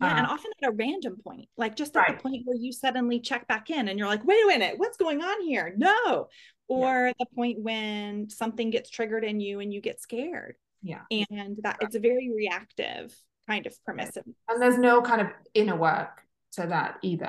Yeah, 0.00 0.16
and 0.16 0.26
um, 0.26 0.32
often 0.32 0.50
at 0.62 0.68
a 0.68 0.72
random 0.72 1.16
point, 1.24 1.48
like 1.56 1.76
just 1.76 1.96
at 1.96 2.00
right. 2.00 2.16
the 2.16 2.22
point 2.22 2.42
where 2.44 2.56
you 2.56 2.72
suddenly 2.72 3.20
check 3.20 3.46
back 3.46 3.70
in 3.70 3.88
and 3.88 3.98
you're 3.98 4.08
like, 4.08 4.24
wait 4.24 4.42
a 4.44 4.46
minute, 4.46 4.74
what's 4.76 4.96
going 4.96 5.22
on 5.22 5.42
here? 5.42 5.72
No. 5.76 6.28
Or 6.68 7.06
yeah. 7.06 7.12
the 7.18 7.26
point 7.34 7.60
when 7.60 8.28
something 8.28 8.70
gets 8.70 8.90
triggered 8.90 9.24
in 9.24 9.40
you 9.40 9.60
and 9.60 9.72
you 9.72 9.80
get 9.80 10.00
scared. 10.00 10.56
Yeah. 10.82 11.02
And 11.10 11.56
that 11.62 11.76
it's 11.80 11.94
a 11.94 12.00
very 12.00 12.30
reactive 12.34 13.14
kind 13.48 13.66
of 13.66 13.74
permissive. 13.84 14.24
And 14.48 14.60
there's 14.60 14.78
no 14.78 15.02
kind 15.02 15.20
of 15.20 15.28
inner 15.54 15.76
work 15.76 16.22
to 16.52 16.66
that 16.66 16.98
either. 17.02 17.26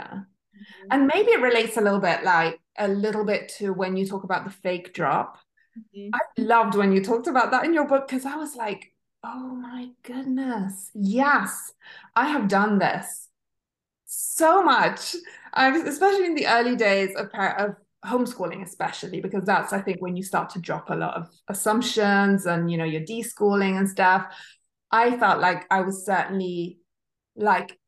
Mm-hmm. 0.56 0.88
And 0.92 1.08
maybe 1.08 1.32
it 1.32 1.42
relates 1.42 1.78
a 1.78 1.82
little 1.82 2.00
bit 2.00 2.24
like 2.24 2.60
a 2.78 2.88
little 2.88 3.26
bit 3.26 3.50
to 3.58 3.72
when 3.72 3.96
you 3.96 4.06
talk 4.06 4.24
about 4.24 4.46
the 4.46 4.52
fake 4.52 4.94
drop 4.94 5.38
Mm-hmm. 5.78 6.10
I 6.14 6.42
loved 6.42 6.76
when 6.76 6.92
you 6.92 7.04
talked 7.04 7.28
about 7.28 7.52
that 7.52 7.66
in 7.66 7.74
your 7.74 7.88
book 7.88 8.08
because 8.08 8.26
I 8.26 8.36
was 8.36 8.56
like, 8.56 8.94
oh 9.24 9.56
my 9.56 9.90
goodness, 10.04 10.92
yes, 10.94 11.72
I 12.16 12.28
have 12.28 12.48
done 12.48 12.80
this 12.80 13.30
so 14.06 14.62
much. 14.62 15.16
I've, 15.54 15.86
especially 15.86 16.26
in 16.26 16.36
the 16.36 16.48
early 16.48 16.76
days 16.76 17.16
of, 17.16 17.30
of 17.34 17.76
homeschooling, 18.06 18.64
especially 18.64 19.22
because 19.22 19.46
that's 19.46 19.74
I 19.74 19.82
think 19.82 20.02
when 20.02 20.16
you 20.16 20.24
start 20.24 20.50
to 20.52 20.60
drop 20.60 20.90
a 20.90 20.96
lot 20.96 21.16
of 21.16 21.30
assumptions 21.48 22.46
and 22.46 22.70
you 22.70 22.78
know 22.78 22.84
you're 22.84 23.02
deschooling 23.02 23.78
and 23.78 23.90
stuff. 23.90 24.26
I 24.92 25.18
felt 25.18 25.40
like 25.40 25.66
I 25.72 25.82
was 25.82 26.06
certainly 26.06 26.78
like 27.36 27.80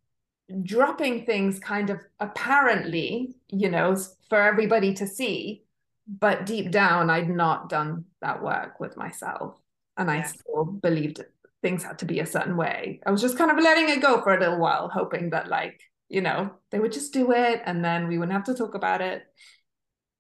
dropping 0.64 1.26
things 1.26 1.60
kind 1.60 1.90
of 1.92 2.00
apparently, 2.20 3.36
you 3.50 3.70
know, 3.70 3.96
for 4.30 4.42
everybody 4.42 4.94
to 4.96 5.06
see 5.06 5.65
but 6.08 6.46
deep 6.46 6.72
down 6.72 7.10
i'd 7.10 7.30
not 7.30 7.70
done 7.70 8.06
that 8.22 8.42
work 8.42 8.80
with 8.80 8.98
myself. 8.98 9.56
And 9.98 10.12
i 10.12 10.24
still 10.24 10.66
believed 10.66 11.24
things 11.62 11.84
had 11.84 11.98
to 11.98 12.06
be 12.06 12.20
a 12.20 12.26
certain 12.28 12.58
way. 12.58 13.00
I 13.08 13.12
was 13.12 13.22
just 13.22 13.40
kind 13.40 13.50
of 13.50 13.58
letting 13.58 13.90
it 13.90 14.00
go 14.00 14.22
for 14.22 14.36
a 14.36 14.40
little 14.40 14.60
while 14.60 14.88
hoping 14.88 15.32
that 15.32 15.48
like 15.48 15.82
you 16.10 16.22
know 16.22 16.52
they 16.70 16.80
would 16.80 16.92
just 16.92 17.12
do 17.12 17.32
it 17.32 17.62
and 17.66 17.84
then 17.84 18.08
we 18.08 18.20
wouldn't 18.20 18.34
have 18.34 18.44
to 18.44 18.54
talk 18.54 18.76
about 18.76 19.02
it. 19.02 19.24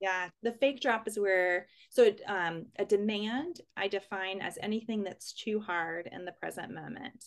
Yeah 0.01 0.29
the 0.41 0.53
fake 0.53 0.81
drop 0.81 1.07
is 1.07 1.19
where 1.19 1.67
so 1.89 2.11
um, 2.27 2.65
a 2.77 2.85
demand 2.85 3.61
i 3.77 3.87
define 3.87 4.41
as 4.41 4.57
anything 4.61 5.03
that's 5.03 5.33
too 5.33 5.59
hard 5.59 6.09
in 6.11 6.25
the 6.25 6.31
present 6.31 6.73
moment 6.73 7.23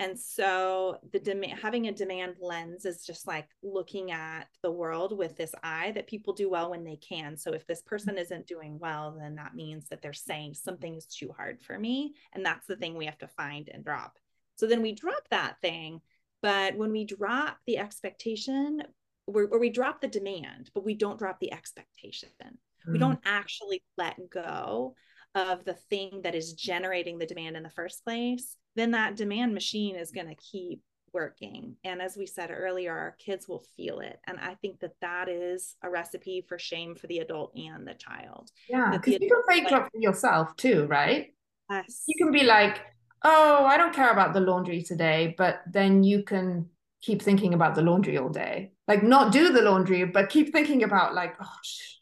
And 0.00 0.18
so 0.18 0.98
the 1.12 1.18
demand 1.18 1.58
having 1.60 1.88
a 1.88 1.92
demand 1.92 2.36
lens 2.40 2.84
is 2.84 3.04
just 3.04 3.26
like 3.26 3.48
looking 3.64 4.12
at 4.12 4.46
the 4.62 4.70
world 4.70 5.16
with 5.16 5.36
this 5.36 5.54
eye 5.64 5.90
that 5.96 6.06
people 6.06 6.32
do 6.32 6.48
well 6.48 6.70
when 6.70 6.84
they 6.84 6.96
can. 6.96 7.36
So 7.36 7.52
if 7.52 7.66
this 7.66 7.82
person 7.82 8.16
isn't 8.16 8.46
doing 8.46 8.78
well, 8.78 9.16
then 9.20 9.34
that 9.34 9.56
means 9.56 9.88
that 9.88 10.00
they're 10.00 10.12
saying 10.12 10.54
something 10.54 10.94
is 10.94 11.06
too 11.06 11.32
hard 11.36 11.60
for 11.60 11.76
me. 11.76 12.14
And 12.32 12.46
that's 12.46 12.66
the 12.66 12.76
thing 12.76 12.96
we 12.96 13.06
have 13.06 13.18
to 13.18 13.28
find 13.28 13.68
and 13.72 13.84
drop. 13.84 14.18
So 14.56 14.66
then 14.66 14.82
we 14.82 14.92
drop 14.92 15.28
that 15.30 15.56
thing. 15.60 16.00
But 16.42 16.76
when 16.76 16.92
we 16.92 17.04
drop 17.04 17.58
the 17.66 17.78
expectation, 17.78 18.82
or 19.26 19.58
we 19.58 19.68
drop 19.68 20.00
the 20.00 20.08
demand, 20.08 20.70
but 20.74 20.84
we 20.84 20.94
don't 20.94 21.18
drop 21.18 21.40
the 21.40 21.52
expectation. 21.52 22.30
Mm. 22.40 22.92
We 22.92 22.98
don't 22.98 23.20
actually 23.24 23.82
let 23.96 24.30
go 24.30 24.94
of 25.34 25.64
the 25.64 25.74
thing 25.74 26.20
that 26.22 26.34
is 26.34 26.54
generating 26.54 27.18
the 27.18 27.26
demand 27.26 27.56
in 27.56 27.62
the 27.62 27.70
first 27.70 28.04
place, 28.04 28.56
then 28.78 28.92
that 28.92 29.16
demand 29.16 29.54
machine 29.54 29.96
is 29.96 30.10
going 30.10 30.28
to 30.28 30.34
keep 30.34 30.82
working. 31.12 31.76
And 31.84 32.02
as 32.02 32.16
we 32.16 32.26
said 32.26 32.50
earlier, 32.50 32.92
our 32.92 33.16
kids 33.18 33.48
will 33.48 33.64
feel 33.76 34.00
it. 34.00 34.18
And 34.26 34.38
I 34.38 34.54
think 34.54 34.80
that 34.80 34.92
that 35.00 35.28
is 35.28 35.74
a 35.82 35.90
recipe 35.90 36.44
for 36.46 36.58
shame 36.58 36.94
for 36.94 37.06
the 37.06 37.18
adult 37.18 37.56
and 37.56 37.86
the 37.86 37.94
child. 37.94 38.50
Yeah, 38.68 38.90
because 38.92 39.14
you 39.14 39.28
can 39.28 39.42
fake 39.48 39.70
like, 39.70 39.90
for 39.90 39.98
yourself 39.98 40.54
too, 40.56 40.86
right? 40.86 41.34
Yes. 41.70 42.04
You 42.06 42.14
can 42.18 42.32
be 42.32 42.44
like, 42.44 42.80
oh, 43.24 43.64
I 43.64 43.76
don't 43.76 43.94
care 43.94 44.10
about 44.10 44.34
the 44.34 44.40
laundry 44.40 44.82
today, 44.82 45.34
but 45.36 45.60
then 45.70 46.04
you 46.04 46.22
can 46.22 46.66
keep 47.00 47.22
thinking 47.22 47.54
about 47.54 47.74
the 47.74 47.82
laundry 47.82 48.18
all 48.18 48.28
day. 48.28 48.72
Like 48.86 49.02
not 49.02 49.32
do 49.32 49.52
the 49.52 49.62
laundry, 49.62 50.04
but 50.04 50.30
keep 50.30 50.52
thinking 50.52 50.82
about 50.82 51.14
like, 51.14 51.34
oh, 51.40 51.56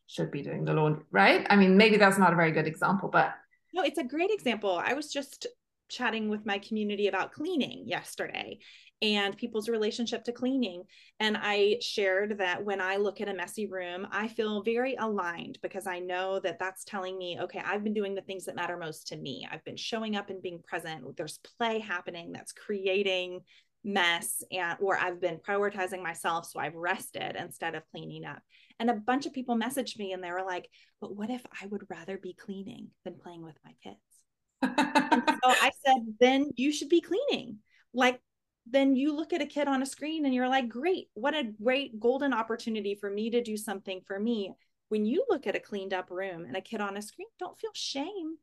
should 0.06 0.30
be 0.30 0.42
doing 0.42 0.64
the 0.64 0.72
laundry, 0.72 1.04
right? 1.10 1.46
I 1.50 1.56
mean, 1.56 1.76
maybe 1.76 1.96
that's 1.96 2.18
not 2.18 2.32
a 2.32 2.36
very 2.36 2.52
good 2.52 2.66
example, 2.66 3.08
but 3.08 3.34
no, 3.72 3.82
it's 3.82 3.98
a 3.98 4.04
great 4.04 4.30
example. 4.30 4.80
I 4.82 4.94
was 4.94 5.12
just 5.12 5.46
chatting 5.89 6.28
with 6.28 6.47
my 6.47 6.59
community 6.59 7.09
about 7.09 7.32
cleaning 7.32 7.84
yesterday 7.87 8.59
and 9.03 9.37
people's 9.37 9.68
relationship 9.68 10.24
to 10.24 10.32
cleaning. 10.32 10.82
And 11.20 11.37
I 11.39 11.76
shared 11.82 12.39
that 12.39 12.64
when 12.64 12.80
I 12.80 12.97
look 12.97 13.20
at 13.20 13.28
a 13.28 13.34
messy 13.34 13.66
room, 13.66 14.07
I 14.11 14.28
feel 14.28 14.62
very 14.62 14.97
aligned 14.97 15.59
because 15.62 15.87
I 15.87 15.99
know 15.99 16.41
that 16.41 16.59
that's 16.59 16.84
telling 16.84 17.18
me, 17.18 17.39
okay, 17.43 17.62
I've 17.64 17.84
been 17.84 17.93
doing 17.93 18.14
the 18.14 18.22
things 18.22 18.47
that 18.47 18.57
matter 18.57 18.76
most 18.76 19.09
to 19.09 19.16
me. 19.16 19.47
I've 19.51 19.64
been 19.64 19.76
showing 19.76 20.16
up 20.16 20.30
and 20.30 20.41
being 20.41 20.62
present. 20.66 21.05
There's 21.16 21.41
play 21.59 21.78
happening 21.78 22.32
that's 22.32 22.53
creating 22.53 23.41
mess 23.84 24.43
and 24.51 24.76
or 24.80 24.99
I've 24.99 25.20
been 25.20 25.39
prioritizing 25.39 26.03
myself 26.03 26.45
so 26.47 26.59
I've 26.59 26.74
rested 26.74 27.37
instead 27.39 27.76
of 27.76 27.89
cleaning 27.93 28.24
up. 28.24 28.43
And 28.80 28.91
a 28.91 28.95
bunch 28.95 29.26
of 29.26 29.32
people 29.32 29.57
messaged 29.57 29.99
me 29.99 30.12
and 30.12 30.24
they 30.24 30.32
were 30.32 30.45
like, 30.45 30.68
but 31.01 31.14
what 31.14 31.30
if 31.30 31.45
I 31.62 31.66
would 31.66 31.84
rather 31.89 32.18
be 32.18 32.34
cleaning 32.34 32.89
than 33.05 33.14
playing 33.22 33.43
with 33.43 33.57
my 33.64 33.72
kids? 33.84 34.01
so 35.44 35.50
I 35.50 35.70
said, 35.84 36.16
then 36.20 36.50
you 36.56 36.72
should 36.72 36.88
be 36.88 37.00
cleaning. 37.00 37.58
Like, 37.92 38.20
then 38.68 38.96
you 38.96 39.14
look 39.14 39.32
at 39.32 39.42
a 39.42 39.46
kid 39.46 39.68
on 39.68 39.82
a 39.82 39.86
screen 39.86 40.24
and 40.24 40.34
you're 40.34 40.48
like, 40.48 40.68
great, 40.68 41.08
what 41.14 41.34
a 41.34 41.44
great 41.44 42.00
golden 42.00 42.32
opportunity 42.32 42.94
for 42.94 43.08
me 43.08 43.30
to 43.30 43.42
do 43.42 43.56
something 43.56 44.00
for 44.06 44.18
me. 44.18 44.52
When 44.88 45.04
you 45.04 45.24
look 45.28 45.46
at 45.46 45.56
a 45.56 45.60
cleaned 45.60 45.94
up 45.94 46.10
room 46.10 46.44
and 46.44 46.56
a 46.56 46.60
kid 46.60 46.80
on 46.80 46.96
a 46.96 47.02
screen, 47.02 47.28
don't 47.38 47.58
feel 47.58 47.70
shame 47.74 48.36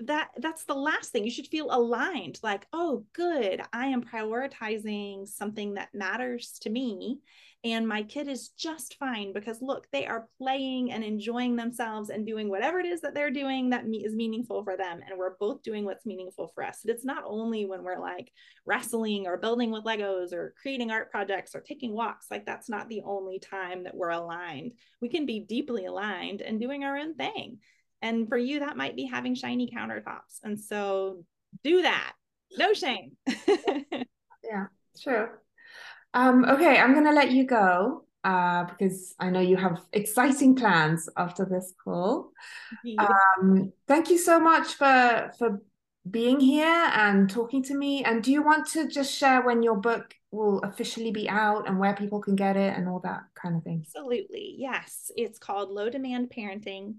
that 0.00 0.28
that's 0.38 0.64
the 0.64 0.74
last 0.74 1.10
thing 1.10 1.24
you 1.24 1.30
should 1.30 1.46
feel 1.46 1.68
aligned 1.70 2.38
like 2.42 2.66
oh 2.72 3.04
good 3.14 3.62
i 3.72 3.86
am 3.86 4.02
prioritizing 4.02 5.26
something 5.26 5.74
that 5.74 5.88
matters 5.94 6.58
to 6.60 6.68
me 6.68 7.18
and 7.64 7.88
my 7.88 8.02
kid 8.02 8.28
is 8.28 8.50
just 8.50 8.96
fine 8.98 9.32
because 9.32 9.60
look 9.60 9.86
they 9.90 10.06
are 10.06 10.28
playing 10.38 10.92
and 10.92 11.02
enjoying 11.02 11.56
themselves 11.56 12.10
and 12.10 12.26
doing 12.26 12.48
whatever 12.48 12.78
it 12.78 12.86
is 12.86 13.00
that 13.00 13.14
they're 13.14 13.30
doing 13.30 13.70
that 13.70 13.84
is 13.86 14.14
meaningful 14.14 14.62
for 14.62 14.76
them 14.76 15.00
and 15.08 15.18
we're 15.18 15.36
both 15.40 15.62
doing 15.62 15.84
what's 15.84 16.06
meaningful 16.06 16.48
for 16.54 16.62
us 16.62 16.80
it's 16.84 17.04
not 17.04 17.24
only 17.26 17.64
when 17.64 17.82
we're 17.82 18.00
like 18.00 18.30
wrestling 18.64 19.26
or 19.26 19.36
building 19.36 19.70
with 19.70 19.84
legos 19.84 20.32
or 20.32 20.54
creating 20.60 20.90
art 20.90 21.10
projects 21.10 21.54
or 21.54 21.60
taking 21.60 21.92
walks 21.92 22.26
like 22.30 22.44
that's 22.46 22.68
not 22.68 22.88
the 22.88 23.02
only 23.04 23.38
time 23.38 23.84
that 23.84 23.96
we're 23.96 24.10
aligned 24.10 24.72
we 25.00 25.08
can 25.08 25.26
be 25.26 25.40
deeply 25.40 25.86
aligned 25.86 26.42
and 26.42 26.60
doing 26.60 26.84
our 26.84 26.96
own 26.96 27.14
thing 27.14 27.58
and 28.02 28.28
for 28.28 28.36
you, 28.38 28.60
that 28.60 28.76
might 28.76 28.96
be 28.96 29.04
having 29.04 29.34
shiny 29.34 29.70
countertops. 29.70 30.40
And 30.42 30.60
so 30.60 31.24
do 31.64 31.82
that. 31.82 32.12
No 32.56 32.72
shame. 32.72 33.12
yeah, 34.44 34.66
sure. 34.98 35.42
Um, 36.16 36.44
okay, 36.46 36.78
I'm 36.78 36.94
going 36.94 37.04
to 37.04 37.12
let 37.12 37.30
you 37.30 37.44
go 37.44 38.04
uh, 38.24 38.64
because 38.64 39.14
I 39.20 39.30
know 39.30 39.40
you 39.40 39.56
have 39.56 39.82
exciting 39.92 40.54
plans 40.56 41.08
after 41.16 41.44
this 41.44 41.72
call. 41.84 42.30
Um, 42.98 43.72
thank 43.86 44.10
you 44.10 44.18
so 44.18 44.40
much 44.40 44.74
for 44.74 45.30
for 45.38 45.62
being 46.10 46.40
here 46.40 46.90
and 46.94 47.28
talking 47.28 47.62
to 47.64 47.74
me. 47.74 48.02
And 48.02 48.22
do 48.22 48.32
you 48.32 48.42
want 48.42 48.66
to 48.68 48.88
just 48.88 49.14
share 49.14 49.42
when 49.42 49.62
your 49.62 49.76
book 49.76 50.14
will 50.30 50.60
officially 50.60 51.10
be 51.10 51.28
out 51.28 51.68
and 51.68 51.78
where 51.78 51.94
people 51.94 52.20
can 52.20 52.34
get 52.34 52.56
it 52.56 52.76
and 52.76 52.88
all 52.88 53.00
that 53.00 53.22
kind 53.34 53.56
of 53.56 53.62
thing? 53.62 53.84
Absolutely. 53.84 54.54
Yes. 54.56 55.10
It's 55.16 55.38
called 55.38 55.70
Low 55.70 55.90
Demand 55.90 56.32
Parenting 56.34 56.94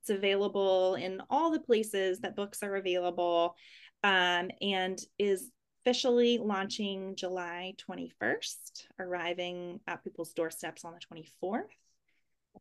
it's 0.00 0.10
available 0.10 0.94
in 0.94 1.20
all 1.28 1.50
the 1.50 1.60
places 1.60 2.20
that 2.20 2.36
books 2.36 2.62
are 2.62 2.76
available 2.76 3.54
um, 4.02 4.50
and 4.62 4.98
is 5.18 5.50
officially 5.80 6.38
launching 6.38 7.16
July 7.16 7.74
21st, 7.88 8.86
arriving 8.98 9.80
at 9.86 10.04
people's 10.04 10.32
doorsteps 10.32 10.84
on 10.84 10.94
the 10.94 11.22
24th. 11.42 11.64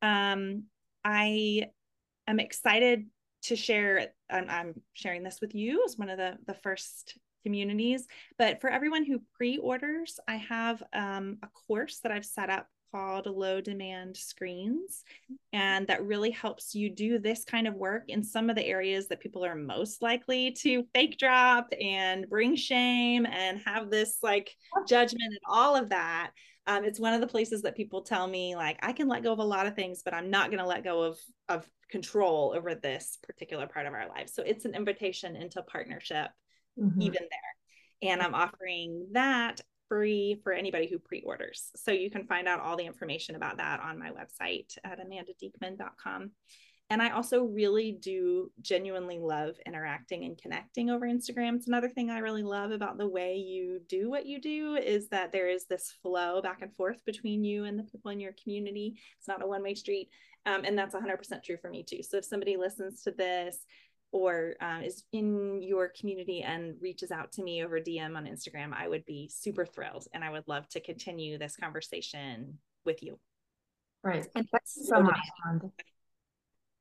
Um, 0.01 0.63
I 1.03 1.69
am 2.27 2.39
excited 2.39 3.07
to 3.43 3.55
share, 3.55 4.07
I'm, 4.29 4.49
I'm 4.49 4.81
sharing 4.93 5.23
this 5.23 5.39
with 5.41 5.55
you 5.55 5.83
as 5.85 5.97
one 5.97 6.09
of 6.09 6.17
the, 6.17 6.37
the 6.45 6.53
first 6.53 7.17
communities. 7.43 8.07
But 8.37 8.61
for 8.61 8.69
everyone 8.69 9.05
who 9.05 9.21
pre 9.33 9.57
orders, 9.57 10.19
I 10.27 10.35
have 10.37 10.83
um, 10.93 11.37
a 11.43 11.47
course 11.67 11.99
that 12.03 12.11
I've 12.11 12.25
set 12.25 12.49
up 12.49 12.67
called 12.91 13.25
low 13.25 13.61
demand 13.61 14.17
screens. 14.17 15.03
And 15.53 15.87
that 15.87 16.05
really 16.05 16.31
helps 16.31 16.75
you 16.75 16.89
do 16.89 17.19
this 17.19 17.43
kind 17.43 17.67
of 17.67 17.75
work 17.75 18.03
in 18.07 18.23
some 18.23 18.49
of 18.49 18.55
the 18.55 18.65
areas 18.65 19.07
that 19.07 19.19
people 19.19 19.45
are 19.45 19.55
most 19.55 20.01
likely 20.01 20.51
to 20.59 20.85
fake 20.93 21.17
drop 21.17 21.67
and 21.79 22.29
bring 22.29 22.55
shame 22.55 23.25
and 23.25 23.61
have 23.65 23.89
this 23.89 24.17
like 24.23 24.55
judgment 24.87 25.23
and 25.23 25.39
all 25.47 25.75
of 25.75 25.89
that. 25.89 26.31
Um, 26.67 26.83
it's 26.85 26.99
one 26.99 27.13
of 27.13 27.21
the 27.21 27.27
places 27.27 27.63
that 27.63 27.75
people 27.75 28.01
tell 28.01 28.27
me 28.27 28.55
like 28.55 28.77
I 28.81 28.93
can 28.93 29.07
let 29.07 29.23
go 29.23 29.33
of 29.33 29.39
a 29.39 29.43
lot 29.43 29.65
of 29.65 29.75
things, 29.75 30.03
but 30.03 30.13
I'm 30.13 30.29
not 30.29 30.49
going 30.49 30.59
to 30.59 30.67
let 30.67 30.83
go 30.83 31.01
of 31.01 31.17
of 31.47 31.65
control 31.89 32.53
over 32.55 32.75
this 32.75 33.17
particular 33.23 33.65
part 33.65 33.87
of 33.87 33.93
our 33.93 34.07
lives. 34.07 34.33
So 34.33 34.43
it's 34.43 34.65
an 34.65 34.75
invitation 34.75 35.35
into 35.35 35.63
partnership, 35.63 36.29
mm-hmm. 36.79 37.01
even 37.01 37.21
there. 37.21 38.11
And 38.11 38.21
I'm 38.21 38.35
offering 38.35 39.07
that 39.13 39.61
free 39.89 40.39
for 40.43 40.53
anybody 40.53 40.87
who 40.87 40.99
pre-orders. 40.99 41.71
So 41.75 41.91
you 41.91 42.09
can 42.09 42.25
find 42.25 42.47
out 42.47 42.61
all 42.61 42.77
the 42.77 42.85
information 42.85 43.35
about 43.35 43.57
that 43.57 43.81
on 43.81 43.99
my 43.99 44.11
website 44.11 44.77
at 44.85 44.99
amandadiekman.com. 44.99 46.31
And 46.91 47.03
I 47.03 47.11
also 47.11 47.43
really 47.43 47.91
do 47.91 48.51
genuinely 48.61 49.19
love 49.19 49.55
interacting 49.65 50.23
and 50.23 50.37
connecting 50.37 50.89
over 50.89 51.05
Instagram. 51.05 51.55
It's 51.55 51.67
another 51.67 51.89
thing 51.89 52.09
I 52.09 52.17
really 52.17 52.41
love 52.41 52.71
about 52.71 52.97
the 52.97 53.07
way 53.07 53.35
you 53.35 53.79
do 53.87 54.09
what 54.09 54.25
you 54.25 54.41
do 54.41 54.75
is 54.75 55.07
that 55.09 55.31
there 55.31 55.49
is 55.49 55.65
this 55.65 55.93
flow 56.01 56.41
back 56.41 56.63
and 56.63 56.75
forth 56.75 57.05
between 57.05 57.43
you 57.43 57.65
and 57.65 57.77
the 57.77 57.83
people 57.83 58.09
in 58.09 58.19
your 58.19 58.33
community. 58.41 58.95
It's 59.19 59.27
not 59.27 59.43
a 59.43 59.47
one 59.47 59.61
way 59.61 59.75
street. 59.75 60.09
Um, 60.47 60.61
and 60.63 60.75
that's 60.75 60.95
100% 60.95 61.43
true 61.43 61.57
for 61.57 61.69
me 61.69 61.83
too. 61.83 62.01
So 62.01 62.17
if 62.17 62.25
somebody 62.25 62.57
listens 62.57 63.03
to 63.03 63.11
this 63.11 63.59
or 64.11 64.55
um, 64.61 64.83
is 64.83 65.03
in 65.11 65.61
your 65.61 65.89
community 65.89 66.41
and 66.41 66.75
reaches 66.81 67.11
out 67.11 67.31
to 67.33 67.43
me 67.43 67.63
over 67.63 67.79
DM 67.79 68.17
on 68.17 68.25
Instagram, 68.25 68.73
I 68.73 68.87
would 68.87 69.05
be 69.05 69.29
super 69.31 69.65
thrilled 69.65 70.07
and 70.13 70.23
I 70.23 70.31
would 70.31 70.47
love 70.47 70.67
to 70.69 70.79
continue 70.79 71.37
this 71.37 71.55
conversation 71.55 72.57
with 72.85 73.03
you. 73.03 73.19
Right. 74.03 74.25
And 74.35 74.47
thanks 74.49 74.77
so 74.87 75.01
much. 75.01 75.19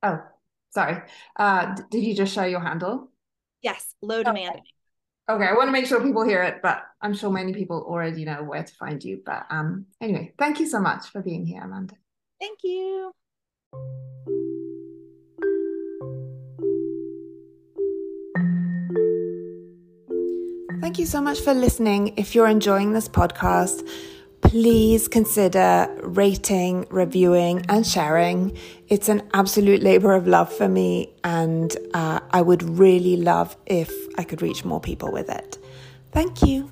Oh, 0.03 0.23
sorry. 0.71 1.03
Uh, 1.37 1.77
did 1.91 2.05
you 2.05 2.15
just 2.15 2.33
show 2.33 2.45
your 2.45 2.61
handle? 2.61 3.11
Yes, 3.63 3.95
low 4.01 4.23
demand. 4.23 4.51
Okay. 4.51 5.35
okay, 5.35 5.47
I 5.47 5.55
want 5.55 5.69
to 5.69 5.73
make 5.73 5.87
sure 5.87 6.01
people 6.01 6.25
hear 6.25 6.43
it, 6.45 6.61
but 6.63 6.83
I'm 7.03 7.13
sure 7.13 7.31
many 7.31 7.53
people 7.53 7.85
already 7.87 8.25
know 8.25 8.45
where 8.45 8.63
to 8.63 8.75
find 8.75 9.03
you. 9.03 9.21
But 9.25 9.47
um, 9.51 9.87
anyway, 10.01 10.33
thank 10.39 10.61
you 10.61 10.67
so 10.67 10.81
much 10.81 11.09
for 11.09 11.21
being 11.23 11.45
here, 11.45 11.63
Amanda. 11.63 11.97
Thank 12.41 12.61
you. 12.63 13.13
Thank 20.89 21.01
you 21.01 21.05
so 21.05 21.21
much 21.21 21.41
for 21.41 21.53
listening. 21.53 22.15
If 22.17 22.35
you're 22.35 22.49
enjoying 22.49 22.95
this 22.95 23.11
podcast, 23.11 23.87
please 24.41 25.07
consider 25.07 25.87
rating, 26.03 26.87
reviewing, 26.89 27.67
and 27.69 27.87
sharing. 27.87 28.57
It's 28.89 29.11
an 29.11 29.29
absolute 29.35 29.83
labor 29.83 30.15
of 30.15 30.27
love 30.27 30.51
for 30.51 30.67
me, 30.67 31.13
and 31.23 31.77
uh, 31.93 32.21
I 32.31 32.41
would 32.41 32.63
really 32.63 33.19
love 33.19 33.55
if 33.67 33.93
I 34.17 34.25
could 34.25 34.41
reach 34.41 34.65
more 34.65 34.81
people 34.81 35.13
with 35.13 35.29
it. 35.29 35.59
Thank 36.13 36.41
you. 36.41 36.71